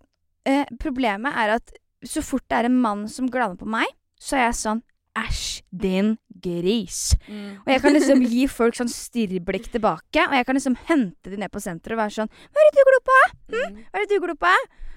[0.48, 1.74] Eh, problemet er at
[2.06, 3.90] så fort det er en mann som glaner på meg,
[4.22, 4.84] så er jeg sånn
[5.16, 7.14] Æsj, din gris.
[7.32, 7.62] Mm.
[7.62, 11.40] Og jeg kan liksom gi folk sånn stirrblikk tilbake, og jeg kan liksom hente de
[11.40, 13.20] ned på senteret og være sånn Hva er det du glor på?
[13.54, 13.78] Hm?
[13.80, 14.52] Hva er det du glor på?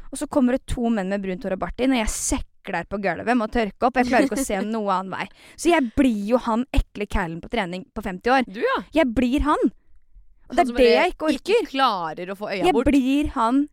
[0.09, 2.11] Og så kommer det to menn med brunt hår og bart inn, og jeg
[2.69, 3.97] sekler på gulvet med å tørke opp.
[3.97, 5.27] Jeg klarer ikke å se noe annen vei.
[5.57, 8.45] Så jeg blir jo han ekle callen på trening på 50 år.
[8.49, 8.77] Du, ja.
[8.93, 9.71] Jeg blir han.
[10.49, 11.39] Og det er det jeg ikke orker.
[11.63, 12.89] Ikke klarer å få øya Jeg bort.
[12.89, 13.69] blir han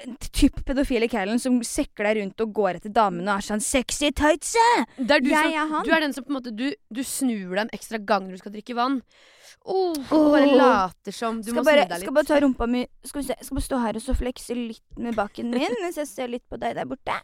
[0.00, 4.12] eh, typ pedofile callen som sekler rundt og går etter damene og er sånn 'sexy
[4.16, 4.86] tightse'!
[4.96, 5.84] Det er du, Jeg som, er han.
[5.84, 8.38] du er den som på en måte Du, du snur deg en ekstra gang når
[8.38, 9.02] du skal drikke vann.
[9.68, 9.92] Oh.
[10.14, 11.42] Og bare later som.
[11.42, 12.06] Du skal må bare, snu deg litt.
[12.06, 14.54] skal bare ta rumpa mi Skal vi se, skal bare stå her og så flekse
[14.56, 17.20] litt med baken min mens jeg ser litt på deg der borte.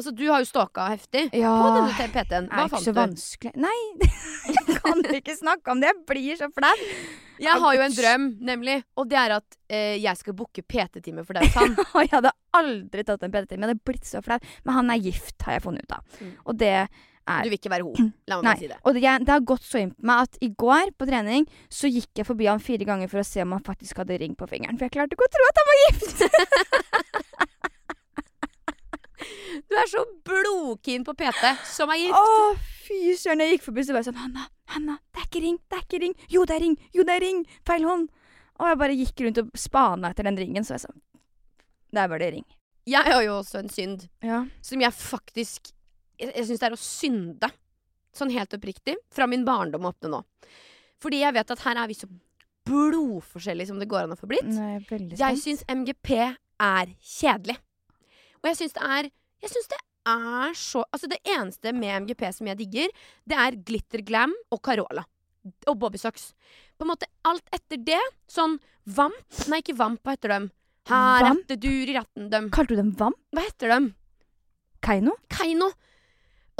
[0.00, 1.50] Altså, du har jo stalka heftig Ja.
[1.60, 2.46] på denne PT-en.
[2.48, 2.70] Hva fant du?
[2.70, 3.52] Det er ikke så vanskelig.
[3.60, 3.78] Nei,
[4.56, 5.90] jeg kan ikke snakke om det.
[5.92, 6.72] Jeg blir så flau.
[7.40, 8.78] Jeg har jo en drøm, nemlig.
[9.00, 11.76] Og det er at eh, jeg skal booke PT-time for deg og Sann.
[12.04, 13.62] Jeg hadde aldri tatt en PT-time.
[13.64, 14.36] Jeg hadde blitt så flau.
[14.66, 16.18] Men han er gift, har jeg funnet ut av.
[16.20, 16.34] Mm.
[16.44, 17.92] Og det er Du vil ikke være ho.
[18.28, 18.54] La meg Nei.
[18.60, 18.76] si det.
[18.84, 21.44] Og det, jeg, det har gått så inn på meg at i går på trening
[21.72, 24.34] så gikk jeg forbi han fire ganger for å se om han faktisk hadde ring
[24.36, 24.76] på fingeren.
[24.80, 27.26] For jeg klarte ikke å tro at han var gift!
[29.70, 32.16] Du er så blodkeen på PT, som er gift.
[32.16, 32.54] Å,
[32.86, 33.42] fy søren.
[33.44, 35.84] Jeg gikk forbi så var jeg sånn Hanna, Hanna, det er ikke ring, det er
[35.86, 36.14] ikke ring.
[36.32, 37.42] Jo, det er ring, jo, det er ring.
[37.68, 38.08] Feil hånd.
[38.60, 40.98] Og jeg bare gikk rundt og spana etter den ringen, så jeg sånn
[41.96, 42.44] Der var det ring.
[42.88, 44.44] Jeg har jo også en synd Ja.
[44.64, 45.70] som jeg faktisk
[46.20, 47.50] Jeg, jeg syns det er å synde.
[48.12, 48.96] Sånn helt oppriktig.
[49.14, 50.20] Fra min barndom og opp til nå.
[51.00, 52.08] Fordi jeg vet at her er vi så
[52.68, 54.44] blodforskjellige som det går an å få blitt.
[54.50, 56.10] Nå er jeg Jeg syns MGP
[56.60, 57.56] er kjedelig.
[58.42, 59.08] Og jeg syns det er
[59.44, 59.78] Jeg syns det
[60.10, 62.92] er så Altså, det eneste med MGP som jeg digger,
[63.28, 65.04] det er Glitter Glam og Carola.
[65.68, 66.32] Og Bobby Socks.
[66.76, 68.58] På en måte alt etter det, sånn
[68.90, 70.48] Vamp Nei, ikke Vamp, hva heter dem?
[70.88, 71.44] Her Vamp?
[71.44, 72.48] atte dur i ratten dem.
[72.52, 73.16] Kalte du dem Vamp?
[73.36, 73.90] Hva heter dem?
[74.84, 75.14] Keiino?
[75.32, 75.70] Keiino.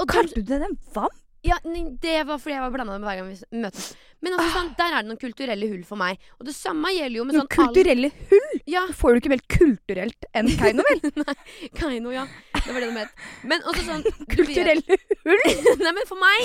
[0.09, 1.17] Kalte du dem Vamp?
[1.43, 3.87] ja, det var fordi jeg var blanda med hver gang vi møtes.
[4.21, 6.19] Men altså, sånn, der er det noen kulturelle hull for meg.
[6.37, 8.51] Og det samme gjelder jo med Noen sånn all- kulturelle hull?
[8.69, 11.01] Ja, Du får du ikke vel kulturelt enn Keiino, vel?
[11.23, 11.35] Nei.
[11.79, 12.27] Keiino, ja.
[12.61, 13.23] Det var det de het.
[13.49, 14.03] Men også sånn
[14.35, 15.41] Kulturelle hull?
[15.85, 16.43] Nei, men for meg!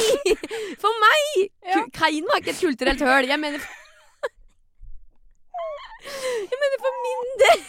[0.80, 1.26] For meg!
[1.68, 1.82] Ja.
[2.00, 3.28] Keiino er ikke et kulturelt høl.
[3.28, 3.60] Jeg mener
[6.06, 7.60] Jeg mener for min del.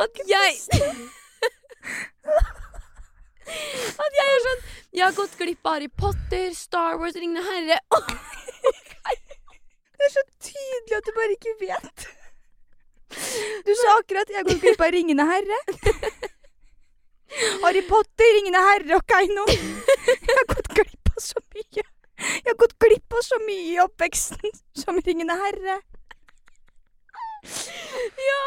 [0.00, 0.50] At jeg
[4.04, 4.62] At jeg er sånn
[4.98, 7.78] Jeg har gått glipp av Harry Potter, Star Wars, Ringende herre
[10.00, 12.04] Det er så tydelig at du bare ikke vet.
[13.66, 15.58] Du sa akkurat 'jeg har gått glipp av Ringende herre'.
[17.64, 19.44] Harry Potter, Ringende herre og Keiino.
[19.50, 21.84] Jeg har gått glipp av så mye.
[21.84, 25.76] Jeg har gått glipp av så mye i oppveksten som Ringende herre.
[28.24, 28.42] Ja!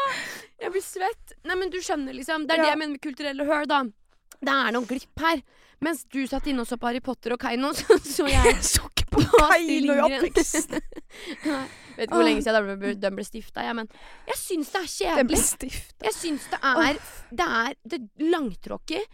[0.64, 1.36] Jeg blir svett.
[1.44, 2.46] Nei, men du skjønner, liksom.
[2.48, 2.62] Det er Ja.
[2.64, 3.84] det jeg mener med kulturelle høl, da.
[4.40, 5.42] Det er noen glipp her.
[5.84, 8.62] Mens du satt inne og så på Harry Potter og Keiino, så så jeg Jeg
[8.64, 10.78] så ikke på Kaino Keiino i oppveksten.
[11.94, 13.90] Vet ikke hvor lenge siden den ble, den ble stifta, jeg, men
[14.30, 15.42] jeg syns det er kjedelig.
[16.08, 16.98] Jeg syns det er
[17.30, 18.00] Det er, det
[18.32, 19.04] langtråkig.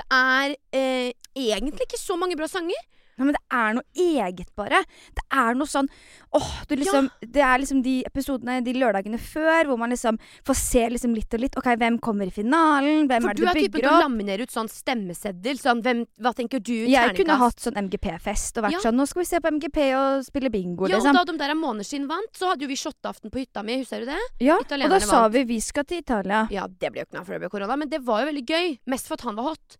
[0.00, 2.78] Det er eh, egentlig ikke så mange bra sanger.
[3.20, 4.80] Ja, men det er noe eget, bare.
[5.14, 5.88] Det er noe sånn
[6.32, 10.56] åh, du liksom, Det er liksom de episodene de lørdagene før hvor man liksom får
[10.56, 11.58] se liksom litt og litt.
[11.60, 13.06] Ok, hvem kommer i finalen?
[13.10, 13.52] Hvem For er du bygger opp?
[13.52, 15.60] For du er typen til å laminere ut sånn stemmeseddel.
[15.60, 16.72] Sånn, hvem, hva tenker du?
[16.88, 18.82] Jeg kunne hatt sånn MGP-fest og vært Ja.
[18.88, 21.14] sånn Nå skal vi se på MGP og spille bingo, Ja, og liksom.
[21.14, 23.78] da de der måneskinn vant, så hadde jo vi shotteaften på hytta mi.
[23.82, 24.18] Husker du det?
[24.40, 25.34] Ja, og italienerne da sa vant.
[25.34, 26.46] vi vi skal til Italia.
[26.50, 28.46] Ja, det ble jo ikke noe for det ble korona, men det var jo veldig
[28.46, 28.78] gøy.
[28.86, 29.76] Mest for at han var hot.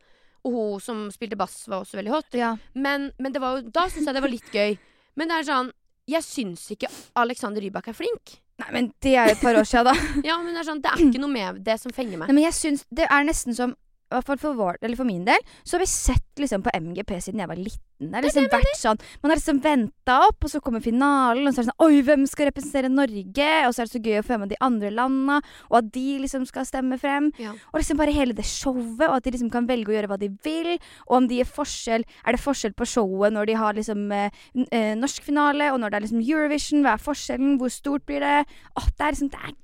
[0.46, 2.37] Og hun som spilte bass, var også veldig hot.
[2.38, 2.55] Ja.
[2.74, 4.79] Men, men det var jo, da syns jeg det var litt gøy.
[5.20, 5.72] Men det er sånn
[6.11, 6.88] Jeg syns ikke
[7.20, 8.38] Alexander Rybak er flink.
[8.61, 10.09] Nei, men det er jo et par år siden, da.
[10.29, 12.31] Ja, men det er sånn Det er ikke noe med det som fenger meg.
[12.31, 13.76] Nei, men jeg syns det er nesten som
[14.16, 17.12] hvert fall for, vår, eller for min del, så har vi sett liksom på MGP
[17.22, 17.86] siden jeg var liten.
[18.00, 21.52] Det har liksom vært sånn, Man har liksom venta opp, og så kommer finalen, og
[21.52, 23.48] så er det sånn Oi, hvem skal representere Norge?
[23.66, 26.06] Og så er det så gøy å få med de andre landa, og at de
[26.24, 27.28] liksom skal stemme frem.
[27.40, 27.52] Ja.
[27.72, 30.20] Og liksom bare hele det showet, og at de liksom kan velge å gjøre hva
[30.20, 30.72] de vil.
[31.08, 34.30] Og om de gir forskjell Er det forskjell på showet når de har liksom eh,
[34.70, 36.84] eh, norsk finale, og når det er liksom Eurovision?
[36.86, 37.58] Hva er forskjellen?
[37.60, 38.38] Hvor stort blir det?
[38.76, 39.54] Åh, det er liksom Det er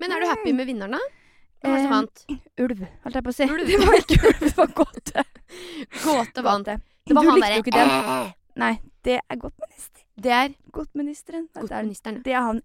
[0.00, 1.19] Men er du happy med vinneren, da?
[1.60, 2.24] Hvem var det som Eh, vant?
[2.64, 3.44] ulv, holdt jeg på å si.
[3.44, 3.66] Ulv.
[3.66, 5.24] Det var ikke ulv, det var gåte.
[6.04, 6.66] Gåte vant.
[6.66, 8.32] Det var du han likte jo ikke den.
[8.60, 8.74] Nei,
[9.06, 10.04] det er Godtminister.
[10.20, 11.48] Det er Godtministeren.
[11.52, 12.22] Det er- Godtministeren.
[12.24, 12.62] Det er han.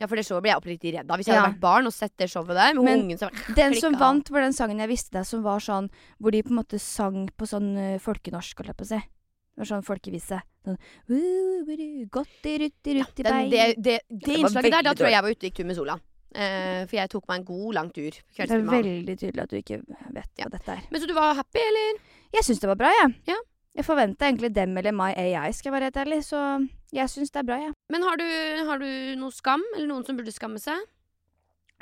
[0.00, 1.18] Ja, for det showet ble jeg oppriktig redd av.
[1.20, 1.40] Hvis jeg Ja.
[1.42, 4.30] hadde vært barn og sett det showet der med Men ungen som Den som vant,
[4.30, 7.28] var den sangen jeg visste deg som var sånn Hvor de på en måte sang
[7.36, 8.98] på sånn uh, folkenorsk, holdt jeg på å si.
[8.98, 10.40] Det var sånn folkevise.
[10.64, 15.12] Sånn «Woo-woo-doo, Gotti rutti rutti Den, det, det, det var innslaget der, da tror jeg
[15.16, 15.98] jeg var ute og gikk tur med Sola.
[16.32, 18.18] Eh, for jeg tok meg en god, lang tur.
[18.36, 20.44] Det er veldig tydelig at du ikke vet Ja.
[20.46, 20.84] hva dette er.
[20.90, 21.98] Men så du var happy, eller?
[22.32, 23.14] Jeg syns det var bra, jeg.
[23.26, 23.36] Ja.
[23.74, 26.24] Jeg forventa egentlig dem eller My AI, skal jeg være helt ærlig.
[26.24, 27.72] Så jeg syns det er bra, jeg.
[27.88, 28.24] Men har du,
[28.68, 28.88] har du
[29.20, 29.62] noe skam?
[29.76, 30.80] Eller noen som burde skamme seg?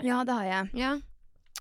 [0.02, 0.70] Ja, det har jeg.
[0.78, 0.98] Ja.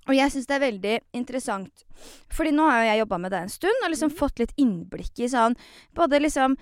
[0.08, 1.86] Og jeg syns det er veldig interessant.
[2.34, 4.18] Fordi nå har jo jeg jobba med det en stund, og liksom mm.
[4.18, 5.58] fått litt innblikk i sånn
[5.98, 6.62] Både liksom eh,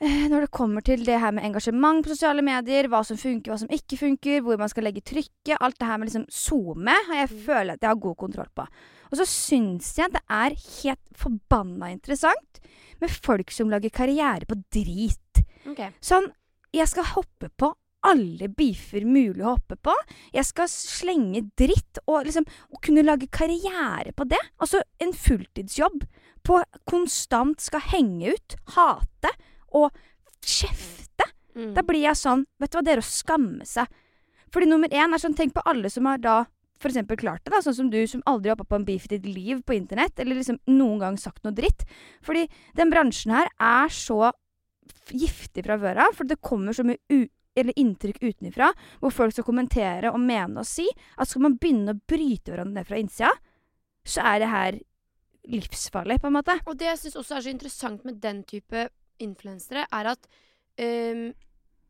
[0.00, 3.58] når det kommer til det her med engasjement på sosiale medier, hva som funker, hva
[3.60, 7.20] som ikke funker, hvor man skal legge trykket, alt det her med liksom SoMe, har
[7.22, 7.42] jeg Mhm.
[7.44, 8.66] føler at jeg har god kontroll på.
[9.10, 12.60] Og så syns jeg det er helt forbanna interessant
[13.00, 15.44] med folk som lager karriere på drit.
[15.66, 15.90] Okay.
[16.00, 16.30] Sånn,
[16.72, 19.92] jeg skal hoppe på alle beefer mulig å hoppe på.
[20.32, 24.40] Jeg skal slenge dritt og liksom og kunne lage karriere på det.
[24.58, 26.06] Altså en fulltidsjobb
[26.42, 29.34] på konstant skal henge ut, hate
[29.76, 29.90] og
[30.40, 31.26] kjefte.
[31.56, 31.74] Mm.
[31.76, 33.90] Da blir jeg sånn, vet du hva, det er å skamme seg.
[34.50, 36.38] Fordi nummer én er sånn, tenk på alle som har da
[36.80, 39.18] eksempel klart det, da, sånn som du som aldri har hoppa på en beef i
[39.18, 41.84] ditt liv på internett, eller liksom noen gang sagt noe dritt.
[42.24, 42.46] Fordi
[42.78, 44.30] den bransjen her er så
[45.12, 47.26] giftig fra før av, for det kommer så mye
[47.60, 48.70] inntrykk utenfra,
[49.02, 50.86] hvor folk skal kommentere og mene og si,
[51.20, 53.34] at skal man begynne å bryte hverandre ned fra innsida,
[54.06, 54.80] så er det her
[55.50, 56.56] livsfarlig, på en måte.
[56.64, 58.88] Og det jeg syns også er så interessant med den type
[59.20, 60.28] influensere, er at
[60.80, 61.26] um,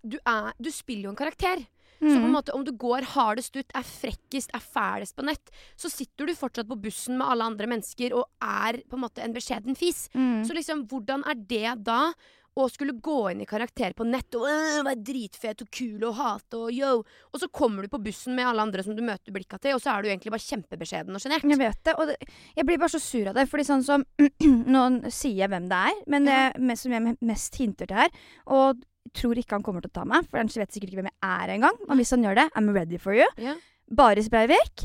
[0.03, 1.67] du, er, du spiller jo en karakter.
[2.01, 2.33] Så på en Mm.
[2.33, 6.33] måte om du går hardest ut, er frekkest, er fælest på nett, så sitter du
[6.33, 10.07] fortsatt på bussen med alle andre mennesker og er på en måte en beskjeden fis.
[10.15, 10.41] Mm.
[10.49, 12.15] Så liksom, hvordan er det da?
[12.59, 16.59] Å skulle gå inn i karakter på nett og være dritfet og kul og hate
[16.59, 16.97] og yo.
[17.31, 19.83] Og så kommer du på bussen med alle andre som du møter blikka til, og
[19.85, 21.47] så er du egentlig bare kjempebeskjeden og sjenert.
[21.47, 22.17] Jeg vet det, og det,
[22.59, 23.47] jeg blir bare så sur av det.
[23.53, 24.05] Fordi sånn som
[24.75, 24.85] Nå
[25.15, 26.75] sier jeg hvem det er, men det Ja.
[26.83, 28.11] som jeg mest hinter til her.
[28.51, 28.83] Og
[29.17, 31.21] tror ikke han kommer til å ta meg, for han vet sikkert ikke hvem jeg
[31.31, 31.79] er engang.
[31.89, 33.27] Og hvis han gjør det, I'm ready for you.
[33.41, 33.55] Ja.
[33.91, 34.85] Baris Breivik.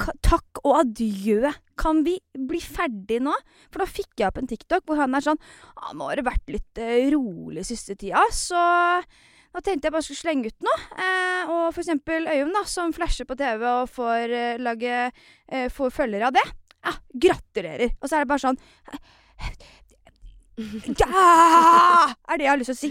[0.00, 1.50] Ka- takk og adjø.
[1.76, 3.34] Kan vi bli ferdig nå?
[3.70, 5.38] For da fikk jeg opp en TikTok hvor han er sånn
[5.76, 8.56] ah, 'Nå har det vært litt eh, rolig siste tida, så
[9.52, 10.78] nå tenkte jeg bare skulle slenge ut noe.
[10.96, 15.10] Eh, og for eksempel Øyunn, da, som flasher på TV og får eh, lage
[15.48, 16.46] eh, Får følgere av det.
[16.84, 17.92] Ja, gratulerer.
[18.00, 18.58] Og så er det bare sånn
[21.00, 22.14] Ja!
[22.28, 22.90] Er det jeg har lyst til å si.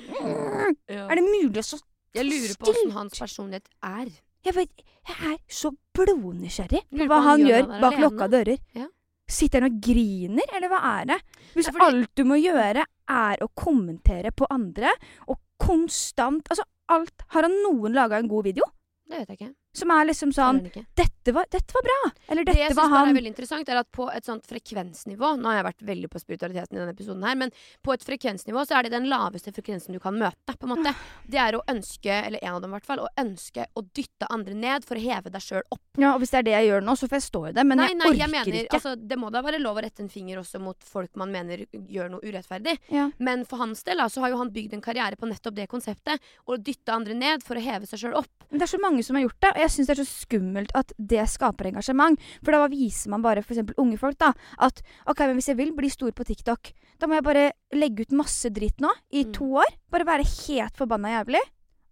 [0.91, 1.05] Ja.
[1.09, 1.79] Er det mulig å så
[2.15, 4.09] Jeg lurer på åssen hans personlighet er.
[4.43, 8.01] Jeg vet, jeg er så blodnysgjerrig på hva han gjør bak alene.
[8.06, 8.58] lukka dører.
[8.75, 8.88] Ja.
[9.32, 11.19] Sitter han og griner, eller hva er det?
[11.54, 14.89] Hvis Ja, fordi- alt du må gjøre, er å kommentere på andre,
[15.27, 18.63] og konstant Altså, alt Har han noen laga en god video?
[19.08, 19.56] Det vet jeg ikke.
[19.73, 20.60] Som er liksom sånn
[20.95, 23.10] dette var, 'Dette var bra!' Eller Det 'dette jeg synes var han'.
[23.10, 26.19] er veldig interessant, er at på et sånt frekvensnivå Nå har jeg vært veldig på
[26.19, 27.51] spiritualiteten i denne episoden her, men
[27.84, 30.93] på et frekvensnivå så er det den laveste frekvensen du kan møte, på en måte.
[31.29, 34.27] Det er å ønske, eller en av dem i hvert fall, å ønske å dytte
[34.29, 35.81] andre ned for å heve deg sjøl opp.
[35.97, 37.65] Ja, og hvis det er det jeg gjør nå, så får jeg stå i det.
[37.67, 38.75] Men nei, jeg nei, orker jeg mener, ikke.
[38.79, 41.65] altså, det må da være lov å rette en finger også mot folk man mener
[41.71, 42.77] gjør noe urettferdig.
[42.89, 43.10] ja.
[43.19, 45.67] Men for hans del da, så har jo han bygd en karriere på nettopp det
[45.69, 46.19] konseptet.
[46.48, 48.29] Å dytte andre ned for å heve seg sjøl opp.
[48.50, 50.25] Men det er så mange som har gjort det, og jeg syns det er så
[50.25, 52.17] skummelt at det skaper engasjement.
[52.41, 53.62] For da viser man bare f.eks.
[53.77, 57.17] unge folk da, at ok, men hvis jeg vil bli stor på TikTok, da må
[57.19, 57.45] jeg bare
[57.77, 59.33] legge ut masse dritt nå i Mm.
[59.37, 59.69] to år.
[59.93, 61.41] Bare være helt forbanna jævlig.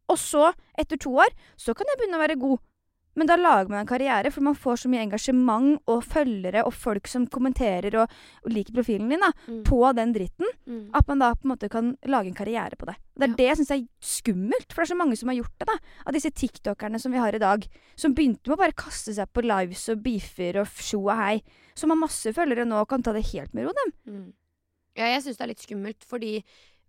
[0.10, 2.58] Og så, etter to år, så kan jeg begynne å være god.
[3.20, 6.72] Men da lager man en karriere, for man får så mye engasjement og følgere og
[6.74, 8.14] folk som kommenterer og,
[8.46, 9.64] og liker profilen din da, Mm.
[9.68, 10.48] på den dritten.
[10.70, 10.86] Mm.
[10.96, 12.96] At man da på en måte kan lage en karriere på det.
[12.96, 13.36] Og det er Ja.
[13.42, 15.68] det jeg syns er skummelt, for det er så mange som har gjort det.
[15.68, 15.78] da.
[16.08, 17.68] Av disse tiktokerne som vi har i dag,
[17.98, 21.42] som begynte med å bare kaste seg på lives og beefer og sjo og hei.
[21.76, 23.94] Som har masse følgere nå og kan ta det helt med ro, dem.
[24.16, 24.34] Mm.
[24.96, 26.44] Ja, jeg syns det er litt skummelt, fordi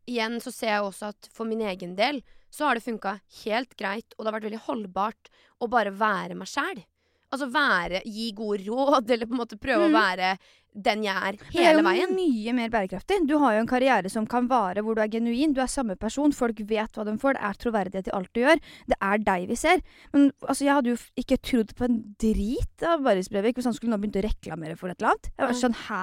[0.07, 3.77] igjen så ser jeg også at for min egen del så har det funka helt
[3.79, 5.31] greit, og det har vært veldig holdbart
[5.63, 6.83] å bare være meg sjæl.
[7.31, 9.93] Altså være, gi gode råd, eller på en måte prøve Mm.
[9.95, 10.33] å være
[10.71, 11.51] den jeg er hele veien.
[11.51, 12.13] det er jo veien.
[12.15, 13.17] mye mer bærekraftig.
[13.27, 15.53] Du har jo en karriere som kan vare, hvor du er genuin.
[15.55, 16.31] Du er samme person.
[16.35, 17.35] Folk vet hva de får.
[17.39, 18.61] Det er troverdighet i alt du gjør.
[18.87, 19.83] Det er deg vi ser.
[20.13, 23.75] Men altså, jeg hadde jo ikke trodd på en drit av Baris Brevik hvis han
[23.75, 25.31] skulle nå begynt å reklamere for et eller annet.
[25.39, 26.03] Jeg var sånn, hæ?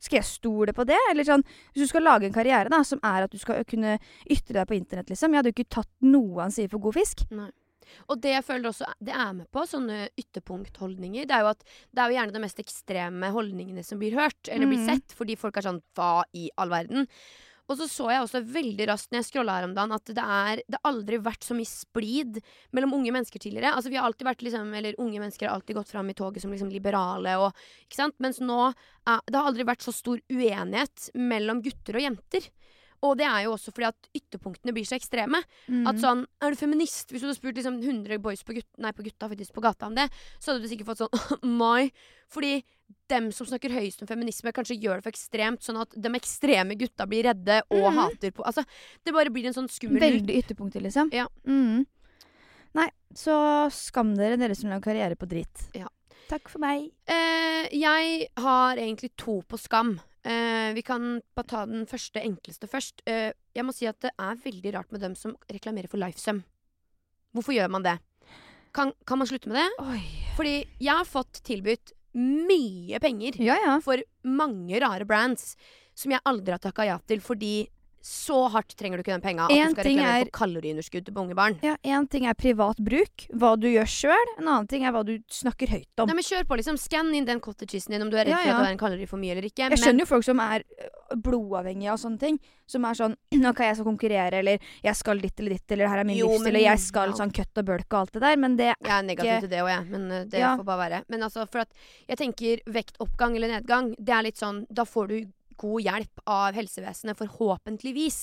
[0.00, 0.96] Skal jeg stole på det?
[1.10, 1.44] Eller sånn,
[1.74, 3.98] Hvis du skal lage en karriere da, som er at du skal kunne
[4.28, 5.30] ytre deg på internett, liksom.
[5.30, 7.26] Jeg hadde jo ikke tatt noe han sier for god fisk.
[8.08, 11.64] Og det jeg føler også det er med på, sånne ytterpunktholdninger, det er jo at
[11.92, 14.86] det er jo gjerne de mest ekstreme holdningene som blir hørt, eller blir Mhm.
[14.86, 17.08] sett, fordi folk er sånn Hva i all verden?
[17.70, 20.24] Og så så jeg også veldig raskt når jeg scrolla her om dagen, at det
[20.24, 22.40] er Det har aldri vært så mye splid
[22.74, 23.70] mellom unge mennesker tidligere.
[23.76, 26.42] Altså vi har alltid vært liksom Eller unge mennesker har alltid gått fram i toget
[26.42, 27.54] som liksom liberale og
[27.86, 28.18] Ikke sant?
[28.18, 28.72] Mens nå
[29.06, 32.50] Det har aldri vært så stor uenighet mellom gutter og jenter.
[33.02, 35.38] Og det er jo også fordi at ytterpunktene blir så ekstreme.
[35.40, 36.00] At Mm.
[36.02, 37.08] sånn, er du feminist?
[37.08, 39.86] Hvis du hadde spurt liksom 100 boys på, gutt, nei, på gutta faktisk på gata
[39.86, 41.90] om det, så hadde du sikkert fått sånn mai.
[42.28, 42.62] Fordi
[43.10, 46.76] dem som snakker høyest om feminisme, kanskje gjør det for ekstremt, sånn at de ekstreme
[46.78, 47.96] gutta blir redde og mm.
[47.98, 48.64] hater på Altså,
[49.04, 50.02] det bare blir en sånn skummel.
[50.02, 51.10] Veldig ytterpunkter, liksom.
[51.14, 51.26] Ja.
[51.48, 51.86] Mm.
[52.78, 52.86] Nei,
[53.16, 53.34] så
[53.74, 55.66] skam dere, dere som lager karriere på dritt.
[55.74, 55.90] Ja.
[56.30, 56.92] Takk for meg.
[57.10, 59.96] Eh, jeg har egentlig to på skam.
[60.22, 63.02] Eh, vi kan bare ta den første, enkleste først.
[63.10, 66.44] Eh, jeg må si at det er veldig rart med dem som reklamerer for Lifesum.
[67.34, 67.96] Hvorfor gjør man det?
[68.74, 69.68] Kan, kan man slutte med det?
[69.82, 70.02] Oi.
[70.36, 73.76] Fordi jeg har fått tilbudt mye penger Ja, ja.
[73.84, 75.54] for mange rare brands
[75.94, 77.68] som jeg aldri har takka ja til, fordi
[78.02, 81.10] så hardt trenger du ikke den penga at En du skal reklamere er- for kaloriunderskudd
[81.12, 81.58] på unge.
[81.62, 84.30] Ja, Én ting er privat bruk, hva du gjør sjøl.
[84.38, 86.06] En annen ting er hva du snakker høyt om.
[86.08, 86.78] Nei, men Kjør på, liksom.
[86.78, 88.78] Skann inn den cottagesen din om du er redd Ja, for at du har en
[88.78, 89.68] kalori for mye eller ikke.
[89.70, 90.62] Jeg skjønner jo folk som er
[91.16, 92.38] blodavhengige av sånne ting.
[92.70, 93.16] Som er sånn
[93.50, 96.38] OK, jeg skal konkurrere, eller jeg skal ditt eller ditt, eller her er min livsstil,
[96.44, 97.16] men- eller jeg skal ja.
[97.20, 99.30] sånn køtt og bulk og alt det der, men det er ikke Jeg er negativ
[99.34, 99.84] ikke- til det òg, jeg.
[99.90, 100.56] Men uh, det Ja.
[100.56, 101.04] får bare være.
[101.08, 101.68] Men altså, for at
[102.08, 105.26] jeg tenker vektoppgang eller nedgang, det er litt sånn Da får du
[105.60, 108.20] god hjelp av helsevesenet, forhåpentligvis.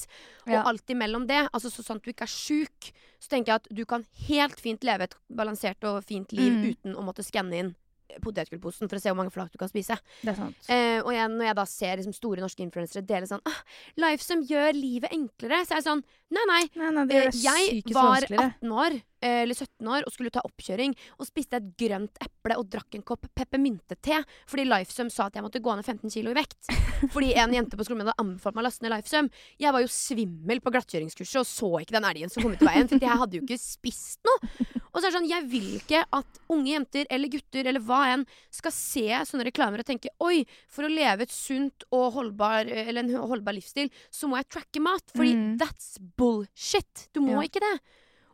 [0.47, 0.61] Ja.
[0.61, 3.67] Og alt imellom det, altså så sant du ikke er sjuk, så tenker jeg at
[3.77, 6.63] du kan helt fint leve et balansert og fint liv Mm.
[6.71, 7.75] uten å måtte skanne inn
[8.23, 9.97] potetgullposen for å se hvor mange flak du kan spise.
[10.21, 10.69] Det er sant.
[10.71, 13.59] Eh, og jeg, når jeg da ser liksom, store norske influensere dele sånn ah,
[13.99, 16.63] Life som gjør livet enklere, så er jeg sånn Nei, nei.
[16.75, 20.31] Nei, nei, det Eh, det jeg var 18 år, eh, eller 17 år, og skulle
[20.33, 25.27] ta oppkjøring, og spiste et grønt eple og drakk en kopp peppermyntete fordi Lifesum sa
[25.27, 26.67] at jeg måtte gå ned 15 kilo i vekt.
[27.13, 29.31] Fordi en jente på skolen hadde anbefalt meg å laste ned Lifesum.
[29.61, 32.69] Jeg var jo svimmel på glattkjøringskurset og så ikke den elgen som kom ut i
[32.69, 34.67] veien, for jeg hadde jo ikke spist noe.
[34.97, 37.99] Og så er det sånn, jeg vil ikke at unge jenter eller gutter eller hva
[38.15, 40.39] enn skal se sånne reklamer og tenke oi,
[40.73, 44.81] for å leve et sunt og holdbar, eller en holdbar livsstil, så må jeg tracke
[44.81, 45.05] mat.
[45.13, 45.57] Fordi Mm.
[45.61, 47.09] that's bullshit.
[47.13, 47.45] Du må Ja.
[47.45, 47.79] ikke det.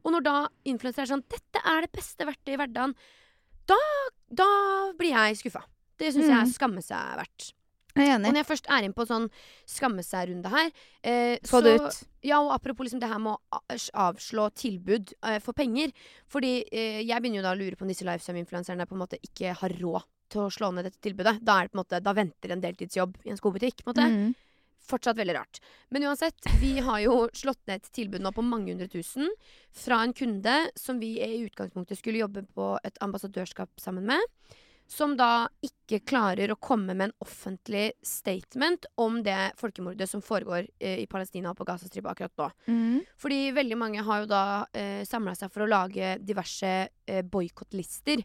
[0.06, 2.96] Og når da influensere er sånn Dette er det beste verktøyet i hverdagen.
[3.68, 3.76] Da,
[4.34, 5.64] da blir jeg skuffa.
[5.98, 6.48] Det syns jeg Mm.
[6.48, 7.54] er skamme seg verdt.
[7.94, 9.28] Jeg er Og når jeg først er inne på sånn
[9.70, 10.70] skamme seg-runde her
[11.06, 12.00] eh, Få så, det ut.
[12.26, 13.62] Ja, og apropos liksom det her med å
[14.06, 15.94] avslå tilbud eh, for penger.
[16.32, 19.22] Fordi eh, jeg begynner jo da å lure på om disse lifestyle-influenserne på en måte
[19.22, 21.38] ikke har råd til å slå ned dette tilbudet.
[21.46, 23.84] Da, er det på en måte, da venter en deltidsjobb i en skobutikk.
[23.84, 24.10] På en måte.
[24.10, 24.34] Mm.
[24.84, 25.62] Fortsatt veldig rart.
[25.96, 29.30] Men uansett, vi har jo slått ned et tilbud nå på mange hundre tusen
[29.72, 34.60] fra en kunde som vi i utgangspunktet skulle jobbe på et ambassadørskap sammen med.
[34.88, 40.68] Som da ikke klarer å komme med en offentlig statement om det folkemordet som foregår
[40.80, 42.50] eh, i Palestina og på Gazastripa akkurat nå.
[42.68, 43.00] Mm.
[43.18, 46.74] Fordi veldig mange har jo da eh, samla seg for å lage diverse
[47.08, 48.22] eh, boikottlister.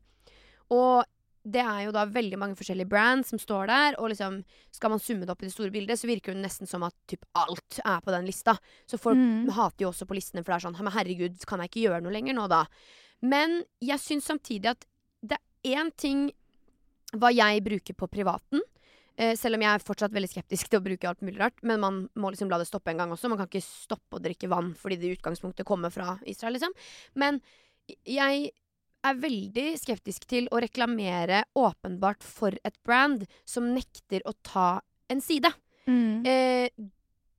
[0.75, 1.05] Og
[1.49, 4.43] det er jo da veldig mange forskjellige brands som står der, og liksom
[4.75, 6.93] skal man summe det opp i det store bildet, så virker det nesten som at
[7.09, 8.59] typ alt er på den lista.
[8.85, 9.49] Så folk Mm.
[9.57, 12.03] hater jo også på listene, for det er sånn Men herregud, kan jeg ikke gjøre
[12.05, 12.67] noe lenger nå, da?
[13.23, 14.85] Men jeg syns samtidig at
[15.25, 16.31] det er én ting
[17.17, 18.61] hva jeg bruker på privaten.
[19.19, 21.59] Eh, selv om jeg er fortsatt veldig skeptisk til å bruke alt mulig rart.
[21.67, 23.31] Men man må liksom la det stoppe en gang også.
[23.31, 26.77] Man kan ikke stoppe å drikke vann fordi det i utgangspunktet kommer fra Israel, liksom.
[27.19, 27.41] Men
[28.07, 28.53] jeg
[29.09, 34.71] er veldig skeptisk til å reklamere åpenbart for et brand som nekter å ta
[35.11, 35.51] en side.
[35.89, 36.27] Mm.
[36.27, 36.71] Eh,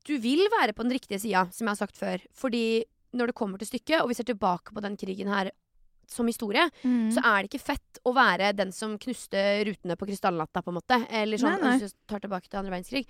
[0.07, 2.23] du vil være på den riktige sida, som jeg har sagt før.
[2.35, 2.83] Fordi
[3.15, 5.51] når det kommer til stykket, og vi ser tilbake på den krigen her
[6.09, 7.11] som historie, Mm.
[7.13, 10.79] så er det ikke fett å være den som knuste rutene på krystalnatta, på en
[10.81, 10.97] måte.
[11.09, 11.77] Eller sånn, Nei, nei.
[11.79, 13.05] hvis du tar tilbake til andre verdenskrig.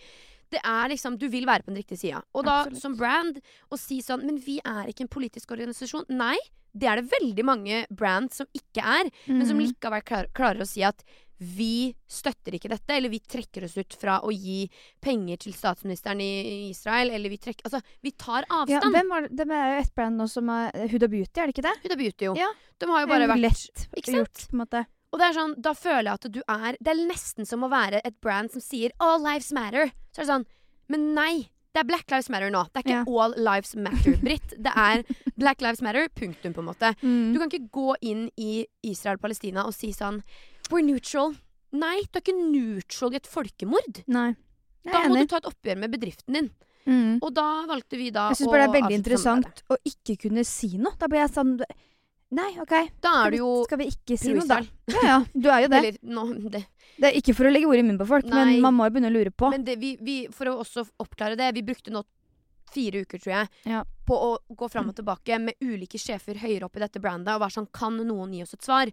[0.52, 2.24] Det er liksom, Du vil være på den riktige sida.
[2.34, 2.82] Og da, Absolutt.
[2.82, 3.41] som brand,
[3.72, 6.06] å si sånn Men vi er ikke en politisk organisasjon.
[6.10, 6.38] Nei,
[6.76, 9.12] det er det veldig mange brands som ikke er.
[9.28, 9.68] Men som Mm.
[9.74, 11.04] likevel klar, klarer å si at
[11.39, 14.65] vi støtter ikke dette, eller vi trekker oss ut fra å gi
[15.01, 18.93] penger til statsministeren i Israel, eller vi trekker Altså, vi tar ja, avstand.
[18.95, 19.31] hvem var det?
[19.39, 21.75] Det er jo et brand nå som er Huda Beauty, er det ikke det?
[21.85, 22.33] Huda Beauty, jo.
[22.39, 22.49] Ja.
[22.79, 24.17] De har jo bare vært lett Ikke sant?
[24.19, 24.83] gjort, på en måte.
[25.09, 27.69] Og det er sånn, da føler jeg at du er Det er nesten som å
[27.71, 29.89] være et brand som sier 'All lives matter'.
[30.13, 30.45] Så er det sånn
[30.89, 31.49] Men nei!
[31.69, 32.63] Det er Black Lives Matter nå.
[32.73, 33.21] Det er ikke Ja.
[33.21, 34.53] All Lives Matter, Britt.
[34.57, 35.03] Det er
[35.37, 36.95] Black Lives Matter, punktum, på en måte.
[37.03, 37.33] Mm.
[37.33, 40.23] Du kan ikke gå inn i Israel-Palestina og si sånn
[40.70, 41.36] We're neutral.
[41.72, 44.03] Nei, du er ikke neutral i et folkemord.
[44.07, 44.30] Nei.
[44.86, 45.28] Jeg Da må enig.
[45.28, 46.49] du ta et oppgjør med bedriften din.
[46.89, 47.20] Mm.
[47.22, 50.45] Og da valgte vi da Jeg syns bare det er veldig interessant å ikke kunne
[50.47, 50.95] si noe.
[50.97, 51.59] Da blir jeg sånn
[52.32, 52.74] Nei, OK.
[53.01, 54.59] Da er du jo skal vi ikke si noe, da?
[54.93, 55.78] Ja ja, du er jo det.
[55.80, 56.61] Eller no, det.
[57.01, 58.43] Det er ikke for å legge ord i munnen på folk, Nei.
[58.53, 59.49] men man må jo begynne å lure på.
[59.49, 62.03] Men det, vi, vi, for å også oppklare det, vi brukte nå
[62.70, 63.82] fire uker, tror jeg, Ja.
[64.05, 67.41] på å gå fram og tilbake med ulike sjefer høyere opp i dette brandet og
[67.41, 68.91] være sånn Kan noen gi oss et svar?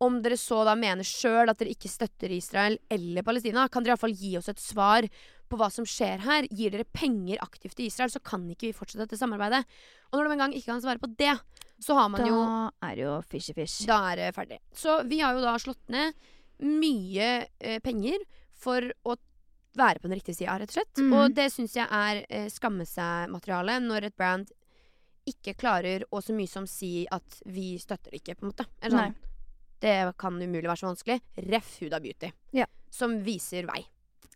[0.00, 3.94] Om dere så da mener sjøl at dere ikke støtter Israel eller Palestina, kan dere
[3.94, 5.08] iallfall gi oss et svar
[5.50, 6.48] på hva som skjer her.
[6.48, 9.64] Gir dere penger aktivt til Israel, så kan ikke vi fortsette dette samarbeidet.
[10.10, 11.34] Og når de en gang ikke kan svare på det,
[11.80, 12.40] så har man Da jo
[12.86, 13.86] er det jo fishy fish.
[13.88, 14.60] Da er det ferdig.
[14.72, 16.16] Så vi har jo da slått ned
[16.60, 17.28] mye
[17.58, 18.20] eh, penger
[18.52, 19.16] for å
[19.78, 21.00] være på den riktige sida, rett og slett.
[21.00, 21.12] Mm.
[21.16, 24.50] Og det syns jeg er eh, skamme seg-materiale når et brand
[25.30, 28.66] ikke klarer å så mye som si at vi støtter det ikke, på en måte.
[28.80, 29.29] Eller Nei.
[29.80, 31.20] Det kan umulig være så vanskelig.
[31.50, 32.30] Ref Huda Beauty.
[32.52, 32.66] Ja.
[32.90, 33.84] Som viser vei.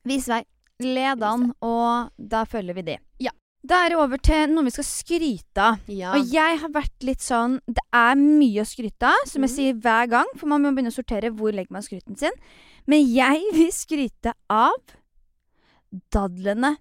[0.04, 0.42] Vis vei.
[0.80, 2.98] Led an, og da følger vi det.
[3.22, 3.30] Ja.
[3.64, 5.78] Da er det over til noe vi skal skryte av.
[5.88, 6.10] Ja.
[6.18, 9.54] Og jeg har vært litt sånn Det er mye å skryte av, som jeg Mhm.
[9.56, 12.32] sier hver gang, for man må begynne å sortere hvor legger man skryten sin.
[12.86, 14.72] Men jeg vil skryte av
[16.12, 16.76] dadlene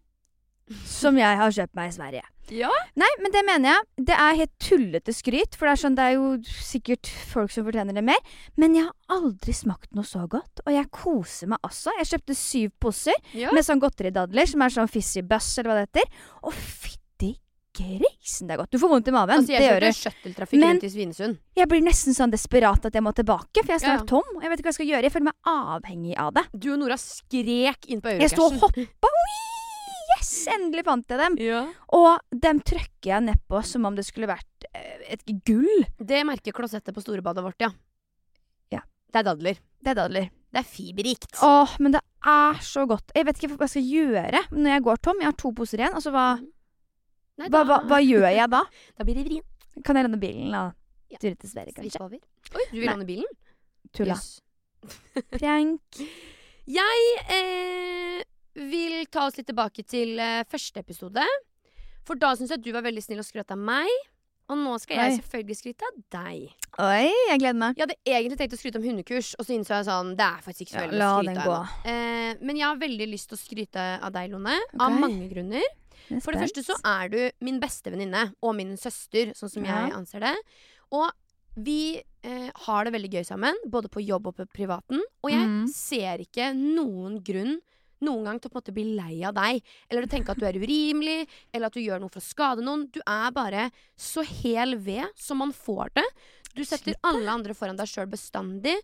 [0.85, 2.23] som jeg har kjøpt meg i Sverige.
[2.51, 2.71] Ja.
[2.99, 4.05] Nei, men det mener jeg.
[4.09, 7.67] Det er helt tullete skryt, for det er sånn, det er jo sikkert folk som
[7.67, 8.19] fortjener det mer.
[8.59, 11.93] Men jeg har aldri smakt noe så godt, og jeg koser meg også.
[12.01, 13.53] Jeg kjøpte syv poser ja.
[13.55, 16.27] med sånn godteridadler, som er sånn fizzy buss, eller hva det heter.
[16.43, 17.33] Og fytti
[17.73, 18.73] grisen, det er godt.
[18.73, 19.39] Du får vondt i maven.
[19.41, 19.89] Altså, det gjør du.
[19.97, 21.39] shuttletrafikk rundt i Svinesund.
[21.57, 24.27] Jeg blir nesten sånn desperat at jeg må tilbake, for jeg er Ja, tom.
[24.35, 25.07] Og jeg vet ikke hva jeg skal gjøre.
[25.07, 26.45] Jeg føler meg avhengig av det.
[26.53, 28.93] Du og Nora skrek inn på Jeg sto og Eurocashen.
[28.93, 29.09] hoppa.
[29.09, 29.52] Oi!
[30.51, 31.35] Endelig fant jeg dem.
[31.43, 31.63] Ja.
[31.95, 35.85] Og dem trykker jeg nedpå som om det skulle vært eh, et gull.
[35.99, 37.71] Det merker klosettet på storebadet vårt, ja.
[38.73, 38.81] Ja.
[39.11, 39.61] Det er dadler.
[39.83, 40.31] Det er dadler.
[40.53, 41.31] Det er fiberrikt.
[41.41, 43.13] Åh, men det er så godt.
[43.15, 45.23] Jeg vet ikke hva jeg skal gjøre når jeg går tom.
[45.23, 45.95] Jeg har to poser igjen.
[45.97, 46.27] Altså, hva,
[47.41, 48.61] Nei, hva, hva, hva gjør jeg da?
[48.97, 49.49] Da blir det vrient.
[49.83, 50.67] Kan jeg låne bilen da?
[51.09, 51.17] Ja.
[51.21, 52.21] ture til Sverige, kanskje?
[52.53, 53.29] Oi, du vil låne bilen?
[53.93, 54.17] Tulla.
[54.17, 54.39] Yes.
[55.33, 55.99] Prank.
[56.63, 58.21] Jeg eh,
[58.53, 61.25] vil ta oss litt tilbake til uh, første episode.
[62.07, 63.91] For da syns jeg du var veldig snill og skrøt av meg.
[64.51, 65.19] Og nå skal jeg Oi.
[65.21, 66.41] selvfølgelig skryte av deg.
[66.83, 67.77] Oi, jeg gleder meg.
[67.77, 70.43] Jeg hadde egentlig tenkt å skryte om hundekurs, og så innså jeg sånn Det er
[70.43, 71.77] faktisk ikke så veldig ja, å skryte av.
[71.93, 74.57] Eh, men jeg har veldig lyst til å skryte av deg, Lone.
[74.67, 74.83] Okay.
[74.83, 75.65] Av mange grunner.
[76.11, 79.67] Er For det første så er du min beste venninne og min søster, sånn som
[79.69, 80.33] jeg anser det.
[80.93, 81.07] Og
[81.55, 84.99] vi eh, har det veldig gøy sammen, både på jobb og på privaten.
[85.23, 85.67] Og jeg mm.
[85.71, 87.61] ser ikke noen grunn
[88.03, 90.41] noen gang til å på en måte bli lei av deg, eller å tenke at
[90.41, 92.87] du er urimelig, eller at du gjør noe for å skade noen.
[92.93, 93.67] Du er bare
[93.99, 96.07] så hel ved som man får det.
[96.53, 98.75] Du setter alle andre foran deg sjøl bestandig.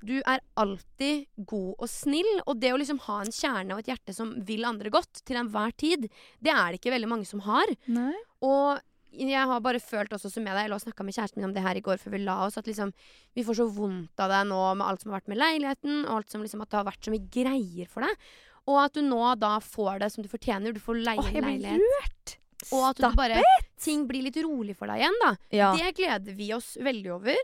[0.00, 2.30] Du er alltid god og snill.
[2.48, 5.40] Og det å liksom ha en kjerne og et hjerte som vil andre godt til
[5.40, 6.08] enhver tid,
[6.40, 7.74] det er det ikke veldig mange som har.
[7.92, 8.14] Nei.
[8.48, 8.80] Og
[9.18, 11.48] jeg har bare følt også som med deg, jeg lå og snakka med kjæresten min
[11.48, 12.92] om det her i går før vi la oss, at liksom
[13.36, 16.18] vi får så vondt av deg nå med alt som har vært med leiligheten, og
[16.18, 18.28] alt som liksom at det har vært så mye greier for deg.
[18.68, 20.76] Og at du nå da får det som du fortjener.
[20.76, 22.36] Du får leie en leilighet.
[22.74, 23.42] Og at du bare
[23.78, 25.28] Ting blir litt rolig for deg igjen, da.
[25.54, 25.68] Ja.
[25.78, 27.36] Det gleder vi oss veldig over.